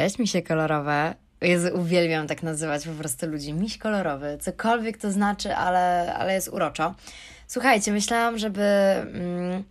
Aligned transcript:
Cześć, 0.00 0.18
misie 0.18 0.42
kolorowe. 0.42 1.14
Jezu, 1.40 1.68
uwielbiam 1.74 2.26
tak 2.26 2.42
nazywać 2.42 2.86
po 2.86 2.92
prostu 2.92 3.26
ludzi. 3.26 3.52
Miś 3.52 3.78
kolorowy, 3.78 4.38
cokolwiek 4.40 4.98
to 4.98 5.12
znaczy, 5.12 5.56
ale, 5.56 6.14
ale 6.14 6.34
jest 6.34 6.48
uroczo. 6.48 6.94
Słuchajcie, 7.46 7.92
myślałam, 7.92 8.38
żeby... 8.38 8.62
Mm, 8.62 9.64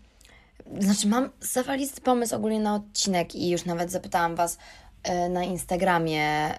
znaczy, 0.79 1.07
mam 1.07 1.29
zawalisty 1.41 2.01
pomysł 2.01 2.35
ogólnie 2.35 2.59
na 2.59 2.75
odcinek 2.75 3.35
i 3.35 3.49
już 3.49 3.65
nawet 3.65 3.91
zapytałam 3.91 4.35
Was 4.35 4.57
y, 5.07 5.29
na 5.29 5.43
Instagramie 5.43 6.51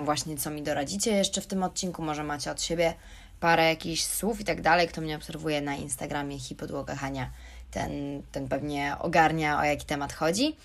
y, 0.00 0.04
właśnie, 0.04 0.36
co 0.36 0.50
mi 0.50 0.62
doradzicie 0.62 1.12
jeszcze 1.12 1.40
w 1.40 1.46
tym 1.46 1.62
odcinku. 1.62 2.02
Może 2.02 2.24
macie 2.24 2.50
od 2.50 2.62
siebie 2.62 2.94
parę 3.40 3.64
jakichś 3.64 4.02
słów 4.02 4.40
i 4.40 4.44
tak 4.44 4.60
dalej. 4.60 4.88
Kto 4.88 5.00
mnie 5.00 5.16
obserwuje 5.16 5.60
na 5.60 5.74
Instagramie 5.74 6.38
Hipodłoga 6.38 6.94
Hania, 6.94 7.30
ten, 7.70 8.22
ten 8.32 8.48
pewnie 8.48 8.96
ogarnia, 8.98 9.60
o 9.60 9.64
jaki 9.64 9.86
temat 9.86 10.12
chodzi. 10.12 10.56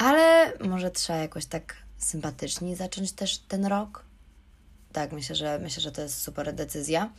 Ale 0.00 0.52
może 0.60 0.90
trzeba 0.90 1.18
jakoś 1.18 1.46
tak 1.46 1.76
sympatycznie 1.98 2.76
zacząć 2.76 3.12
też 3.12 3.38
ten 3.38 3.66
rok. 3.66 4.04
Tak, 4.92 5.12
myślę, 5.12 5.36
że 5.36 5.58
myślę, 5.58 5.82
że 5.82 5.92
to 5.92 6.02
jest 6.02 6.22
super 6.22 6.54
decyzja. 6.54 7.10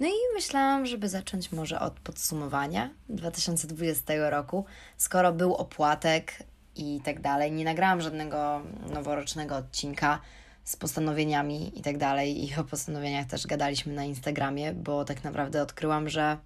No 0.00 0.06
i 0.06 0.34
myślałam, 0.34 0.86
żeby 0.86 1.08
zacząć 1.08 1.52
może 1.52 1.80
od 1.80 2.00
podsumowania 2.00 2.90
2020 3.08 4.30
roku, 4.30 4.64
skoro 4.96 5.32
był 5.32 5.54
opłatek 5.54 6.32
i 6.76 7.00
tak 7.04 7.20
dalej. 7.20 7.52
Nie 7.52 7.64
nagrałam 7.64 8.00
żadnego 8.00 8.62
noworocznego 8.94 9.56
odcinka 9.56 10.20
z 10.64 10.76
postanowieniami 10.76 11.78
i 11.78 11.82
tak 11.82 11.98
dalej. 11.98 12.44
I 12.44 12.54
o 12.54 12.64
postanowieniach 12.64 13.26
też 13.26 13.46
gadaliśmy 13.46 13.92
na 13.92 14.04
Instagramie, 14.04 14.72
bo 14.72 15.04
tak 15.04 15.24
naprawdę 15.24 15.62
odkryłam, 15.62 16.08
że 16.08 16.36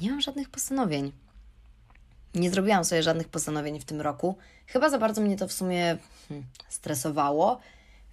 nie 0.00 0.10
mam 0.10 0.20
żadnych 0.20 0.50
postanowień. 0.50 1.12
Nie 2.34 2.50
zrobiłam 2.50 2.84
sobie 2.84 3.02
żadnych 3.02 3.28
postanowień 3.28 3.80
w 3.80 3.84
tym 3.84 4.00
roku. 4.00 4.36
Chyba 4.66 4.90
za 4.90 4.98
bardzo 4.98 5.20
mnie 5.20 5.36
to 5.36 5.48
w 5.48 5.52
sumie 5.52 5.96
hmm, 6.28 6.46
stresowało, 6.68 7.60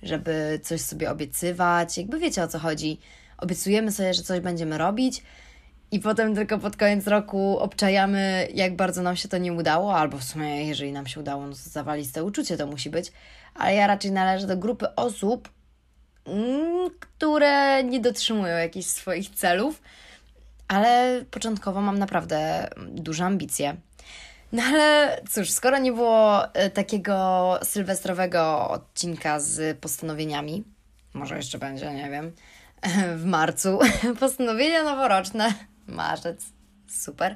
żeby 0.04 0.59
coś 0.64 0.81
sobie 0.81 1.11
obiecywać. 1.11 1.98
Jakby 1.98 2.20
wiecie 2.20 2.44
o 2.44 2.48
co 2.48 2.59
chodzi. 2.59 3.00
Obiecujemy 3.38 3.92
sobie, 3.92 4.14
że 4.14 4.23
coś 4.23 4.39
będziemy 4.39 4.78
robić, 4.78 5.23
i 5.92 6.00
potem 6.00 6.36
tylko 6.36 6.59
pod 6.59 6.78
koniec 6.78 7.08
roku 7.08 7.59
obczajamy, 7.59 8.48
jak 8.53 8.76
bardzo 8.76 9.02
nam 9.02 9.16
się 9.16 9.28
to 9.28 9.38
nie 9.38 9.53
udało, 9.53 9.95
albo 9.95 10.17
w 10.17 10.23
sumie, 10.23 10.67
jeżeli 10.67 10.92
nam 10.92 11.08
się 11.08 11.20
udało, 11.20 11.48
no 11.48 11.54
to 11.54 11.70
zawaliste 11.70 12.23
uczucie 12.23 12.58
to 12.58 12.67
musi 12.67 12.89
być. 12.89 13.11
Ale 13.56 13.76
ja 13.76 13.88
raczej 13.88 14.11
należę 14.11 14.48
do 14.48 14.58
grupy 14.58 14.95
osób, 14.95 15.50
mm, 16.26 16.89
które 17.00 17.83
nie 17.83 18.00
dotrzymują 18.00 18.58
jakichś 18.58 18.88
swoich 18.88 19.30
celów, 19.30 19.81
ale 20.67 21.22
początkowo 21.31 21.81
mam 21.81 22.00
naprawdę 22.00 22.70
duże 22.88 23.26
ambicje. 23.26 23.76
No 24.52 24.64
ale 24.64 25.22
cóż, 25.30 25.52
skoro 25.52 25.78
nie 25.78 25.92
było 25.92 26.53
e, 26.53 26.69
takiego 26.69 27.59
sylwestrowego 27.64 28.69
odcinka 28.69 29.39
z 29.39 29.80
postanowieniami, 29.80 30.64
może 31.14 31.36
jeszcze 31.36 31.58
będzie, 31.58 31.94
nie 31.94 32.09
wiem, 32.09 32.31
w 33.22 33.25
marcu, 33.25 33.80
postanowienia 34.20 34.83
noworoczne, 34.83 35.53
marzec, 35.88 36.45
super, 36.88 37.36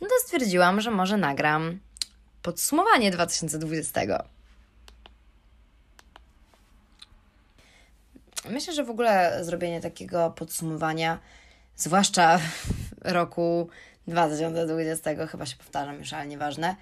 no 0.00 0.08
to 0.08 0.14
stwierdziłam, 0.24 0.80
że 0.80 0.90
może 0.90 1.16
nagram 1.16 1.80
podsumowanie 2.42 3.10
2020. 3.10 4.00
Myślę, 8.50 8.74
że 8.74 8.84
w 8.84 8.90
ogóle 8.90 9.44
zrobienie 9.44 9.80
takiego 9.80 10.30
podsumowania, 10.30 11.18
zwłaszcza 11.76 12.40
roku 13.00 13.68
2020, 14.06 15.26
chyba 15.26 15.46
się 15.46 15.56
powtarzam 15.56 15.98
już, 15.98 16.12
ale 16.12 16.26
nieważne, 16.26 16.76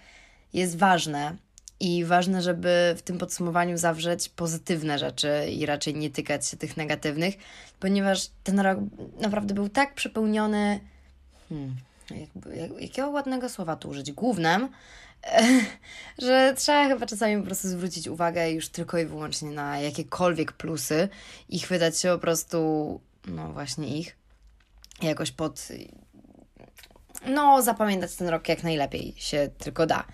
jest 0.53 0.79
ważne. 0.79 1.37
I 1.83 2.05
ważne, 2.05 2.43
żeby 2.43 2.95
w 2.97 3.03
tym 3.03 3.19
podsumowaniu 3.19 3.79
zawrzeć 3.79 4.29
pozytywne 4.29 4.99
rzeczy 4.99 5.47
i 5.51 5.67
raczej 5.67 5.95
nie 5.95 6.11
tykać 6.11 6.49
się 6.49 6.57
tych 6.57 6.77
negatywnych, 6.77 7.35
ponieważ 7.81 8.29
ten 8.45 8.61
rok 8.61 8.79
naprawdę 9.21 9.55
był 9.55 9.69
tak 9.69 9.95
przepełniony. 9.95 10.81
Hmm, 11.49 11.77
jak, 12.11 12.57
jak, 12.57 12.83
jakiego 12.83 13.11
ładnego 13.11 13.49
słowa 13.49 13.77
tu 13.77 13.89
użyć? 13.89 14.13
Głównym, 14.13 14.69
że 16.23 16.55
trzeba 16.57 16.89
chyba 16.89 17.07
czasami 17.07 17.37
po 17.37 17.47
prostu 17.47 17.69
zwrócić 17.69 18.09
uwagę 18.09 18.51
już 18.51 18.69
tylko 18.69 18.99
i 18.99 19.07
wyłącznie 19.07 19.51
na 19.51 19.79
jakiekolwiek 19.79 20.53
plusy 20.53 21.09
i 21.49 21.59
chwytać 21.59 22.01
się 22.01 22.09
po 22.09 22.19
prostu, 22.19 23.01
no 23.27 23.53
właśnie 23.53 23.99
ich, 23.99 24.17
jakoś 25.03 25.31
pod 25.31 25.69
no, 27.27 27.63
zapamiętać 27.63 28.17
ten 28.17 28.29
rok 28.29 28.49
jak 28.49 28.63
najlepiej 28.63 29.15
się 29.17 29.51
tylko 29.59 29.87
da. 29.87 30.05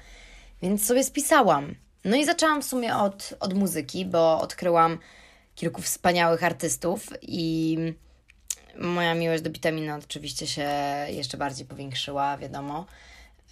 Więc 0.63 0.87
sobie 0.87 1.05
spisałam. 1.05 1.75
No 2.05 2.17
i 2.17 2.25
zaczęłam 2.25 2.63
w 2.63 2.65
sumie 2.65 2.97
od, 2.97 3.35
od 3.41 3.55
muzyki, 3.55 4.05
bo 4.05 4.41
odkryłam 4.41 4.99
kilku 5.55 5.83
wspaniałych 5.83 6.45
artystów 6.45 7.09
i 7.23 7.79
moja 8.79 9.15
miłość 9.15 9.43
do 9.43 9.51
witaminy 9.51 9.95
oczywiście 9.95 10.47
się 10.47 10.71
jeszcze 11.09 11.37
bardziej 11.37 11.67
powiększyła, 11.67 12.39
wiadomo. 12.39 12.87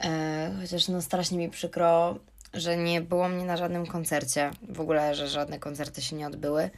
E, 0.05 0.55
chociaż 0.61 0.89
no 0.89 1.03
strasznie 1.03 1.39
mi 1.39 1.51
przykro, 1.51 2.19
że 2.55 2.77
nie 2.77 3.01
było 3.01 3.29
mnie 3.29 3.45
na 3.45 3.57
żadnym 3.57 3.87
koncercie. 3.87 4.51
W 4.69 4.81
ogóle, 4.81 5.15
że 5.15 5.29
żadne 5.29 5.59
koncerty 5.59 6.03
się 6.03 6.17
nie 6.17 6.27
odbyły. 6.27 6.71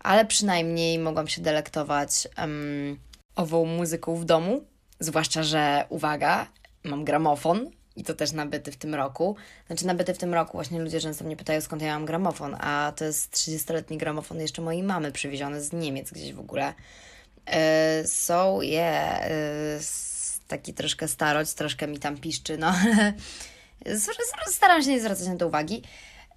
Ale 0.00 0.24
przynajmniej 0.24 0.98
mogłam 0.98 1.28
się 1.28 1.42
delektować 1.42 2.28
um, 2.38 2.98
ową 3.36 3.64
muzyką 3.64 4.16
w 4.16 4.24
domu 4.24 4.64
Zwłaszcza, 5.02 5.42
że 5.42 5.84
uwaga, 5.88 6.46
mam 6.84 7.04
gramofon 7.04 7.70
i 7.96 8.04
to 8.04 8.14
też 8.14 8.32
nabyty 8.32 8.72
w 8.72 8.76
tym 8.76 8.94
roku. 8.94 9.36
Znaczy 9.66 9.86
nabyty 9.86 10.14
w 10.14 10.18
tym 10.18 10.34
roku, 10.34 10.52
właśnie 10.52 10.80
ludzie 10.80 11.00
często 11.00 11.24
mnie 11.24 11.36
pytają 11.36 11.60
skąd 11.60 11.82
ja 11.82 11.94
mam 11.94 12.06
gramofon, 12.06 12.56
a 12.60 12.92
to 12.96 13.04
jest 13.04 13.34
30-letni 13.34 13.98
gramofon 13.98 14.40
jeszcze 14.40 14.62
mojej 14.62 14.82
mamy 14.82 15.12
przywieziony 15.12 15.62
z 15.62 15.72
Niemiec 15.72 16.10
gdzieś 16.10 16.32
w 16.32 16.40
ogóle. 16.40 16.74
Yy, 17.46 18.06
so 18.06 18.62
yeah, 18.62 19.30
yy, 19.30 19.80
taki 20.48 20.74
troszkę 20.74 21.08
starość, 21.08 21.54
troszkę 21.54 21.86
mi 21.88 21.98
tam 21.98 22.16
piszczy, 22.16 22.58
no 22.58 22.74
staram 24.46 24.82
się 24.82 24.90
nie 24.90 25.00
zwracać 25.00 25.26
na 25.26 25.36
to 25.36 25.46
uwagi. 25.46 25.82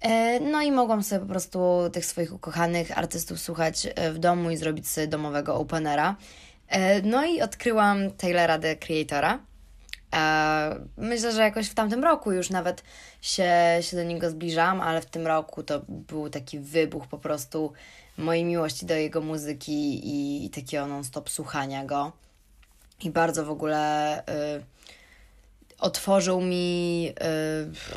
E, 0.00 0.40
no 0.40 0.62
i 0.62 0.72
mogłam 0.72 1.02
sobie 1.02 1.20
po 1.20 1.26
prostu 1.26 1.60
tych 1.92 2.06
swoich 2.06 2.34
ukochanych 2.34 2.98
artystów 2.98 3.40
słuchać 3.40 3.86
w 4.12 4.18
domu 4.18 4.50
i 4.50 4.56
zrobić 4.56 4.88
sobie 4.88 5.06
domowego 5.06 5.54
openera. 5.54 6.16
E, 6.68 7.02
no 7.02 7.24
i 7.24 7.42
odkryłam 7.42 8.10
Taylora 8.10 8.58
the 8.58 8.76
Creatora. 8.76 9.38
E, 10.14 10.80
myślę, 10.96 11.32
że 11.32 11.40
jakoś 11.40 11.68
w 11.68 11.74
tamtym 11.74 12.04
roku 12.04 12.32
już 12.32 12.50
nawet 12.50 12.82
się, 13.20 13.52
się 13.80 13.96
do 13.96 14.02
niego 14.02 14.30
zbliżam, 14.30 14.80
ale 14.80 15.00
w 15.00 15.06
tym 15.06 15.26
roku 15.26 15.62
to 15.62 15.80
był 15.88 16.30
taki 16.30 16.58
wybuch 16.58 17.06
po 17.06 17.18
prostu 17.18 17.72
mojej 18.18 18.44
miłości 18.44 18.86
do 18.86 18.94
jego 18.94 19.20
muzyki 19.20 20.08
i, 20.08 20.46
i 20.46 20.50
takiego 20.50 20.86
non-stop 20.86 21.30
słuchania 21.30 21.84
go. 21.84 22.12
I 23.02 23.10
bardzo 23.10 23.44
w 23.44 23.50
ogóle 23.50 24.18
y, 24.20 24.22
otworzył 25.78 26.40
mi 26.40 27.12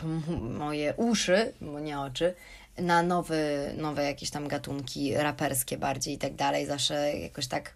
y, 0.04 0.40
moje 0.42 0.94
uszy, 0.98 1.54
bo 1.62 1.80
nie 1.80 2.00
oczy, 2.00 2.36
na 2.78 3.04
nowy, 3.04 3.74
nowe 3.78 4.04
jakieś 4.04 4.30
tam 4.30 4.48
gatunki 4.48 5.16
raperskie 5.16 5.78
bardziej 5.78 6.14
i 6.14 6.18
tak 6.18 6.36
dalej. 6.36 6.66
Zawsze 6.66 7.14
jakoś 7.18 7.48
tak 7.48 7.74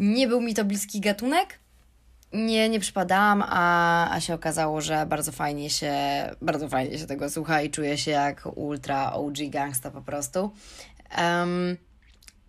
nie 0.00 0.28
był 0.28 0.40
mi 0.40 0.54
to 0.54 0.64
bliski 0.64 1.00
gatunek. 1.00 1.58
Nie, 2.32 2.68
nie 2.68 2.80
przypadałam, 2.80 3.44
a, 3.46 4.10
a 4.10 4.20
się 4.20 4.34
okazało, 4.34 4.80
że 4.80 5.06
bardzo 5.06 5.32
fajnie 5.32 5.70
się, 5.70 5.94
bardzo 6.42 6.68
fajnie 6.68 6.98
się 6.98 7.06
tego 7.06 7.30
słucha 7.30 7.62
i 7.62 7.70
czuję 7.70 7.98
się 7.98 8.10
jak 8.10 8.48
ultra 8.56 9.12
OG 9.12 9.36
gangsta 9.48 9.90
po 9.90 10.02
prostu. 10.02 10.50
Um, 11.18 11.76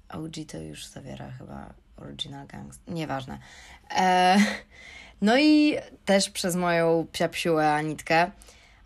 OG 0.09 0.34
to 0.47 0.57
już 0.57 0.85
zawiera 0.85 1.31
chyba 1.31 1.73
original 1.97 2.47
gangsta, 2.47 2.91
nieważne. 2.91 3.39
E, 3.97 4.38
no 5.22 5.39
i 5.39 5.78
też 6.06 6.29
przez 6.29 6.56
moją 6.56 7.07
psiapsiułę 7.12 7.73
Anitkę 7.73 8.31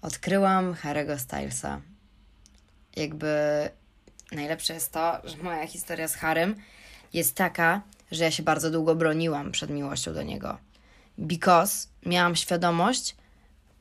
odkryłam 0.02 0.74
Harry'ego 0.74 1.18
Stylesa. 1.18 1.82
Jakby 2.96 3.30
najlepsze 4.32 4.74
jest 4.74 4.92
to, 4.92 5.22
że 5.24 5.38
moja 5.38 5.68
historia 5.68 6.08
z 6.08 6.16
Harrym 6.16 6.56
jest 7.14 7.36
taka, 7.36 7.82
że 8.16 8.24
ja 8.24 8.32
się 8.32 8.44
bardzo 8.44 8.72
długo 8.72 8.96
broniłam 8.96 9.52
przed 9.52 9.70
miłością 9.70 10.14
do 10.14 10.24
niego. 10.24 10.58
Because 11.18 11.88
miałam 12.06 12.36
świadomość, 12.36 13.16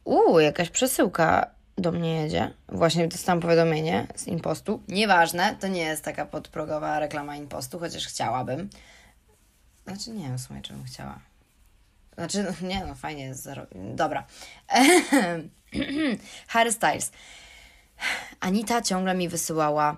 uuu, 0.04 0.40
jakaś 0.40 0.70
przesyłka 0.70 1.50
do 1.78 1.92
mnie 1.92 2.22
jedzie. 2.22 2.54
Właśnie 2.69 3.08
dostałam 3.08 3.40
powiadomienie 3.40 4.06
z 4.14 4.26
impostu. 4.26 4.82
Nieważne, 4.88 5.56
to 5.60 5.69
nie 5.69 5.82
jest 5.82 6.04
taka 6.04 6.26
podprogowa 6.26 6.98
reklama 6.98 7.36
impostu, 7.36 7.78
chociaż 7.78 8.06
chciałabym. 8.06 8.70
Znaczy 9.86 10.10
nie 10.10 10.25
wiem 10.25 10.38
w 10.38 10.40
sumie, 10.40 10.62
czym 10.62 10.84
chciała. 10.84 11.19
Znaczy, 12.14 12.42
no, 12.44 12.69
nie 12.69 12.84
no, 12.86 12.94
fajnie 12.94 13.25
jest 13.25 13.42
zaro... 13.42 13.66
Dobra. 13.94 14.26
Harry 16.48 16.72
Styles. 16.72 17.12
Anita 18.40 18.82
ciągle 18.82 19.14
mi 19.14 19.28
wysyłała 19.28 19.96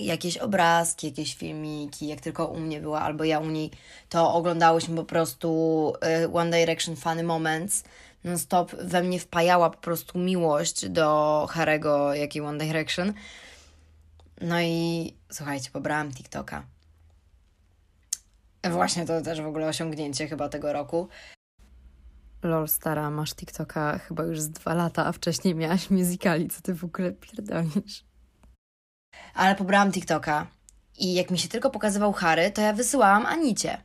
jakieś 0.00 0.38
obrazki, 0.38 1.06
jakieś 1.06 1.34
filmiki, 1.34 2.06
jak 2.06 2.20
tylko 2.20 2.46
u 2.46 2.60
mnie 2.60 2.80
była, 2.80 3.00
albo 3.00 3.24
ja 3.24 3.40
u 3.40 3.46
niej, 3.46 3.70
to 4.08 4.34
oglądałyśmy 4.34 4.96
po 4.96 5.04
prostu 5.04 5.92
y, 6.24 6.32
One 6.32 6.58
Direction 6.58 6.96
Funny 6.96 7.22
Moments. 7.22 7.84
non-stop 8.24 8.74
we 8.74 9.02
mnie 9.02 9.20
wpajała 9.20 9.70
po 9.70 9.78
prostu 9.78 10.18
miłość 10.18 10.88
do 10.88 11.46
Harego, 11.50 12.14
jak 12.14 12.36
i 12.36 12.40
One 12.40 12.58
Direction. 12.58 13.12
No 14.40 14.60
i 14.60 15.14
słuchajcie, 15.32 15.70
pobrałam 15.70 16.12
TikToka. 16.12 16.64
Właśnie 18.70 19.06
to 19.06 19.20
też 19.22 19.40
w 19.40 19.46
ogóle 19.46 19.68
osiągnięcie 19.68 20.28
chyba 20.28 20.48
tego 20.48 20.72
roku. 20.72 21.08
Lol, 22.42 22.68
stara, 22.68 23.10
masz 23.10 23.34
TikToka 23.34 23.98
chyba 23.98 24.24
już 24.24 24.40
z 24.40 24.50
dwa 24.50 24.74
lata, 24.74 25.06
a 25.06 25.12
wcześniej 25.12 25.54
miałaś 25.54 25.90
musicali, 25.90 26.48
co 26.48 26.60
ty 26.60 26.74
w 26.74 26.84
ogóle 26.84 27.12
pierdolisz? 27.12 28.05
Ale 29.34 29.54
pobrałam 29.54 29.92
TikToka 29.92 30.46
i 30.98 31.14
jak 31.14 31.30
mi 31.30 31.38
się 31.38 31.48
tylko 31.48 31.70
pokazywał 31.70 32.12
Harry, 32.12 32.50
to 32.50 32.60
ja 32.60 32.72
wysyłałam 32.72 33.26
Anicie. 33.26 33.78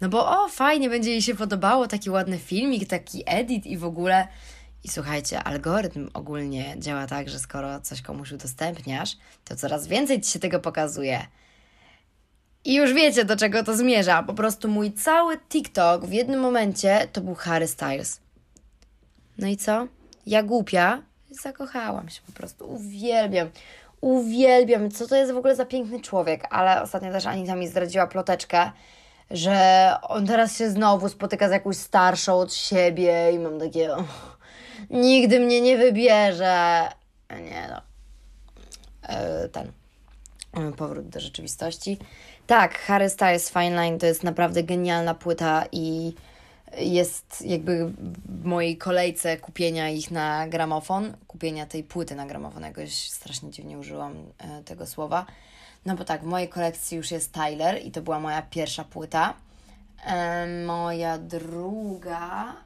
No 0.00 0.08
bo 0.08 0.44
o, 0.44 0.48
fajnie, 0.48 0.90
będzie 0.90 1.10
jej 1.10 1.22
się 1.22 1.34
podobało, 1.34 1.88
taki 1.88 2.10
ładny 2.10 2.38
filmik, 2.38 2.88
taki 2.88 3.22
edit 3.26 3.66
i 3.66 3.78
w 3.78 3.84
ogóle... 3.84 4.28
I 4.84 4.88
słuchajcie, 4.88 5.42
algorytm 5.42 6.10
ogólnie 6.14 6.74
działa 6.78 7.06
tak, 7.06 7.28
że 7.28 7.38
skoro 7.38 7.80
coś 7.80 8.02
komuś 8.02 8.32
udostępniasz, 8.32 9.16
to 9.44 9.56
coraz 9.56 9.86
więcej 9.86 10.20
ci 10.20 10.30
się 10.30 10.38
tego 10.38 10.60
pokazuje. 10.60 11.26
I 12.64 12.74
już 12.74 12.92
wiecie, 12.92 13.24
do 13.24 13.36
czego 13.36 13.64
to 13.64 13.76
zmierza. 13.76 14.22
Po 14.22 14.34
prostu 14.34 14.68
mój 14.68 14.92
cały 14.92 15.38
TikTok 15.38 16.04
w 16.04 16.12
jednym 16.12 16.40
momencie 16.40 17.08
to 17.12 17.20
był 17.20 17.34
Harry 17.34 17.66
Styles. 17.66 18.20
No 19.38 19.46
i 19.46 19.56
co? 19.56 19.86
Ja 20.26 20.42
głupia 20.42 21.02
zakochałam 21.30 22.08
się 22.08 22.20
po 22.26 22.32
prostu. 22.32 22.70
Uwielbiam. 22.70 23.48
Uwielbiam. 24.00 24.90
Co 24.90 25.06
to 25.06 25.16
jest 25.16 25.32
w 25.32 25.36
ogóle 25.36 25.56
za 25.56 25.64
piękny 25.64 26.00
człowiek. 26.00 26.46
Ale 26.50 26.82
ostatnio 26.82 27.12
też 27.12 27.26
Anita 27.26 27.56
mi 27.56 27.68
zdradziła 27.68 28.06
ploteczkę, 28.06 28.70
że 29.30 29.90
on 30.02 30.26
teraz 30.26 30.58
się 30.58 30.70
znowu 30.70 31.08
spotyka 31.08 31.48
z 31.48 31.52
jakąś 31.52 31.76
starszą 31.76 32.38
od 32.38 32.54
siebie 32.54 33.32
i 33.32 33.38
mam 33.38 33.60
takie... 33.60 33.90
Nigdy 34.90 35.40
mnie 35.40 35.60
nie 35.60 35.76
wybierze. 35.76 36.88
Nie 37.30 37.68
no. 37.70 37.80
E, 39.02 39.48
ten. 39.48 39.72
Powrót 40.76 41.08
do 41.08 41.20
rzeczywistości. 41.20 41.98
Tak, 42.46 42.78
Harry 42.78 43.10
Styles 43.10 43.50
Fine 43.50 43.70
Line 43.70 43.98
to 43.98 44.06
jest 44.06 44.22
naprawdę 44.22 44.62
genialna 44.62 45.14
płyta 45.14 45.64
i 45.72 46.14
jest 46.78 47.42
jakby 47.46 47.92
w 48.28 48.44
mojej 48.44 48.76
kolejce 48.76 49.36
kupienia 49.36 49.90
ich 49.90 50.10
na 50.10 50.48
gramofon, 50.48 51.16
kupienia 51.26 51.66
tej 51.66 51.84
płyty 51.84 52.14
na 52.14 52.26
gramofon, 52.26 52.62
jakoś 52.62 52.94
strasznie 52.94 53.50
dziwnie 53.50 53.78
użyłam 53.78 54.16
e, 54.38 54.62
tego 54.62 54.86
słowa. 54.86 55.26
No 55.86 55.96
bo 55.96 56.04
tak, 56.04 56.22
w 56.22 56.26
mojej 56.26 56.48
kolekcji 56.48 56.96
już 56.96 57.10
jest 57.10 57.32
Tyler 57.32 57.86
i 57.86 57.90
to 57.90 58.02
była 58.02 58.20
moja 58.20 58.42
pierwsza 58.42 58.84
płyta. 58.84 59.34
E, 60.06 60.46
moja 60.66 61.18
druga 61.18 62.56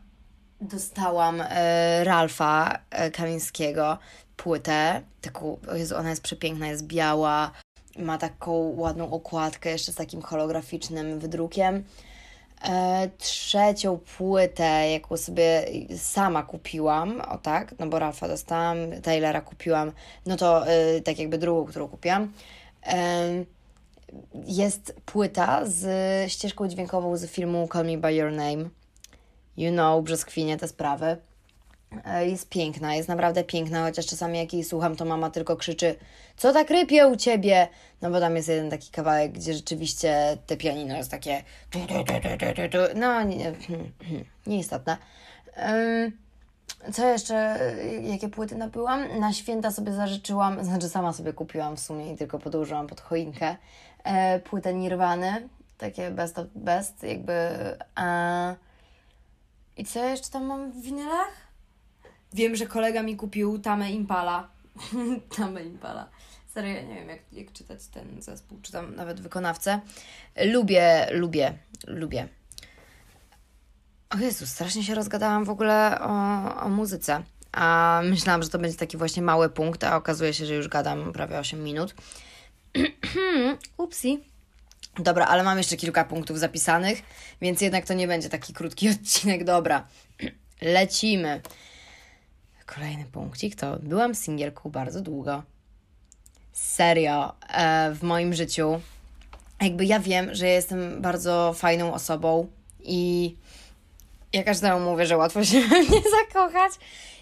dostałam 0.60 1.40
e, 1.40 2.04
Ralfa 2.04 2.78
Kamińskiego 3.12 3.98
płytę. 4.36 5.02
Taką, 5.20 5.58
Jezu, 5.74 5.96
ona 5.96 6.10
jest 6.10 6.22
przepiękna, 6.22 6.68
jest 6.68 6.86
biała, 6.86 7.50
ma 7.98 8.18
taką 8.18 8.52
ładną 8.76 9.10
okładkę 9.10 9.70
jeszcze 9.70 9.92
z 9.92 9.94
takim 9.94 10.22
holograficznym 10.22 11.18
wydrukiem. 11.18 11.84
E, 12.64 13.08
trzecią 13.18 13.98
płytę, 13.98 14.90
jaką 14.90 15.16
sobie 15.16 15.64
sama 15.96 16.42
kupiłam, 16.42 17.20
o 17.20 17.38
tak, 17.38 17.74
no 17.78 17.86
bo 17.86 17.98
Ralfa 17.98 18.28
dostałam, 18.28 18.78
Taylora 19.02 19.40
kupiłam, 19.40 19.92
no 20.26 20.36
to 20.36 20.66
e, 20.68 21.00
tak 21.00 21.18
jakby 21.18 21.38
drugą, 21.38 21.64
którą 21.64 21.88
kupiłam. 21.88 22.32
E, 22.86 23.44
jest 24.46 24.96
płyta 25.06 25.60
z 25.66 26.32
ścieżką 26.32 26.68
dźwiękową 26.68 27.16
z 27.16 27.26
filmu 27.26 27.68
Call 27.72 27.86
Me 27.86 27.98
By 27.98 28.14
Your 28.14 28.32
Name. 28.32 28.68
You 29.56 29.72
know, 29.72 30.04
brzoskwinie 30.04 30.56
te 30.56 30.68
sprawy. 30.68 31.16
E, 32.04 32.28
jest 32.28 32.48
piękna, 32.48 32.94
jest 32.94 33.08
naprawdę 33.08 33.44
piękna, 33.44 33.84
chociaż 33.84 34.06
czasami 34.06 34.38
jak 34.38 34.52
jej 34.52 34.64
słucham, 34.64 34.96
to 34.96 35.04
mama 35.04 35.30
tylko 35.30 35.56
krzyczy 35.56 35.96
co 36.40 36.52
tak 36.52 36.70
rypie 36.70 37.06
u 37.06 37.16
Ciebie? 37.16 37.68
No 38.02 38.10
bo 38.10 38.20
tam 38.20 38.36
jest 38.36 38.48
jeden 38.48 38.70
taki 38.70 38.90
kawałek, 38.90 39.32
gdzie 39.32 39.54
rzeczywiście 39.54 40.38
te 40.46 40.56
pianino 40.56 40.96
jest 40.96 41.10
takie 41.10 41.42
no 42.94 43.22
nie, 43.22 43.44
hmm, 43.44 43.92
hmm, 44.02 44.24
nieistotne. 44.46 44.96
Co 46.92 47.06
jeszcze, 47.06 47.60
jakie 48.02 48.28
płyty 48.28 48.56
nabyłam? 48.56 49.20
Na 49.20 49.32
święta 49.32 49.70
sobie 49.70 49.92
zażyczyłam, 49.92 50.58
znaczy 50.64 50.88
sama 50.88 51.12
sobie 51.12 51.32
kupiłam 51.32 51.76
w 51.76 51.80
sumie 51.80 52.12
i 52.12 52.16
tylko 52.16 52.38
podłożyłam 52.38 52.86
pod 52.86 53.00
choinkę 53.00 53.56
e, 54.04 54.40
płytę 54.40 54.74
Nirwany, 54.74 55.48
takie 55.78 56.10
best 56.10 56.38
of 56.38 56.46
best, 56.54 57.02
jakby... 57.02 57.48
I 59.76 59.84
co 59.84 60.04
jeszcze 60.04 60.30
tam 60.30 60.44
mam 60.44 60.72
w 60.72 60.82
winylach? 60.82 61.49
Wiem, 62.32 62.56
że 62.56 62.66
kolega 62.66 63.02
mi 63.02 63.16
kupił 63.16 63.58
Tamę 63.58 63.90
Impala. 63.90 64.48
Tamę 65.36 65.64
Impala. 65.64 66.08
Serio, 66.54 66.74
ja 66.74 66.82
nie 66.82 66.94
wiem, 66.94 67.08
jak, 67.08 67.20
jak 67.32 67.52
czytać 67.52 67.86
ten 67.86 68.22
zespół, 68.22 68.58
czy 68.62 68.72
tam 68.72 68.94
nawet 68.94 69.20
wykonawcę. 69.20 69.80
Lubię, 70.44 71.06
lubię, 71.10 71.58
lubię. 71.86 72.28
O 74.10 74.18
Jezu, 74.18 74.46
strasznie 74.46 74.84
się 74.84 74.94
rozgadałam 74.94 75.44
w 75.44 75.50
ogóle 75.50 75.98
o, 76.00 76.62
o 76.62 76.68
muzyce. 76.68 77.22
A 77.52 78.00
myślałam, 78.04 78.42
że 78.42 78.48
to 78.48 78.58
będzie 78.58 78.76
taki 78.76 78.96
właśnie 78.96 79.22
mały 79.22 79.48
punkt, 79.48 79.84
a 79.84 79.96
okazuje 79.96 80.34
się, 80.34 80.46
że 80.46 80.54
już 80.54 80.68
gadam 80.68 81.12
prawie 81.12 81.38
8 81.38 81.64
minut. 81.64 81.94
Upsi. 83.76 84.24
Dobra, 84.98 85.26
ale 85.26 85.42
mam 85.42 85.58
jeszcze 85.58 85.76
kilka 85.76 86.04
punktów 86.04 86.38
zapisanych, 86.38 87.02
więc 87.40 87.60
jednak 87.60 87.86
to 87.86 87.94
nie 87.94 88.08
będzie 88.08 88.28
taki 88.28 88.52
krótki 88.52 88.90
odcinek. 89.00 89.44
Dobra, 89.44 89.86
lecimy. 90.62 91.40
Kolejny 92.74 93.04
punkcik 93.04 93.56
to 93.56 93.78
byłam 93.82 94.14
singielką 94.14 94.70
bardzo 94.70 95.00
długo. 95.00 95.42
Serio, 96.52 97.34
e, 97.48 97.90
w 97.94 98.02
moim 98.02 98.34
życiu. 98.34 98.80
Jakby 99.60 99.84
ja 99.84 100.00
wiem, 100.00 100.34
że 100.34 100.48
jestem 100.48 101.02
bardzo 101.02 101.52
fajną 101.52 101.94
osobą 101.94 102.48
i 102.80 103.36
ja 104.32 104.42
każdemu 104.42 104.80
mówię, 104.80 105.06
że 105.06 105.16
łatwo 105.16 105.44
się 105.44 105.60
we 105.60 105.82
mnie 105.82 106.00
zakochać. 106.20 106.72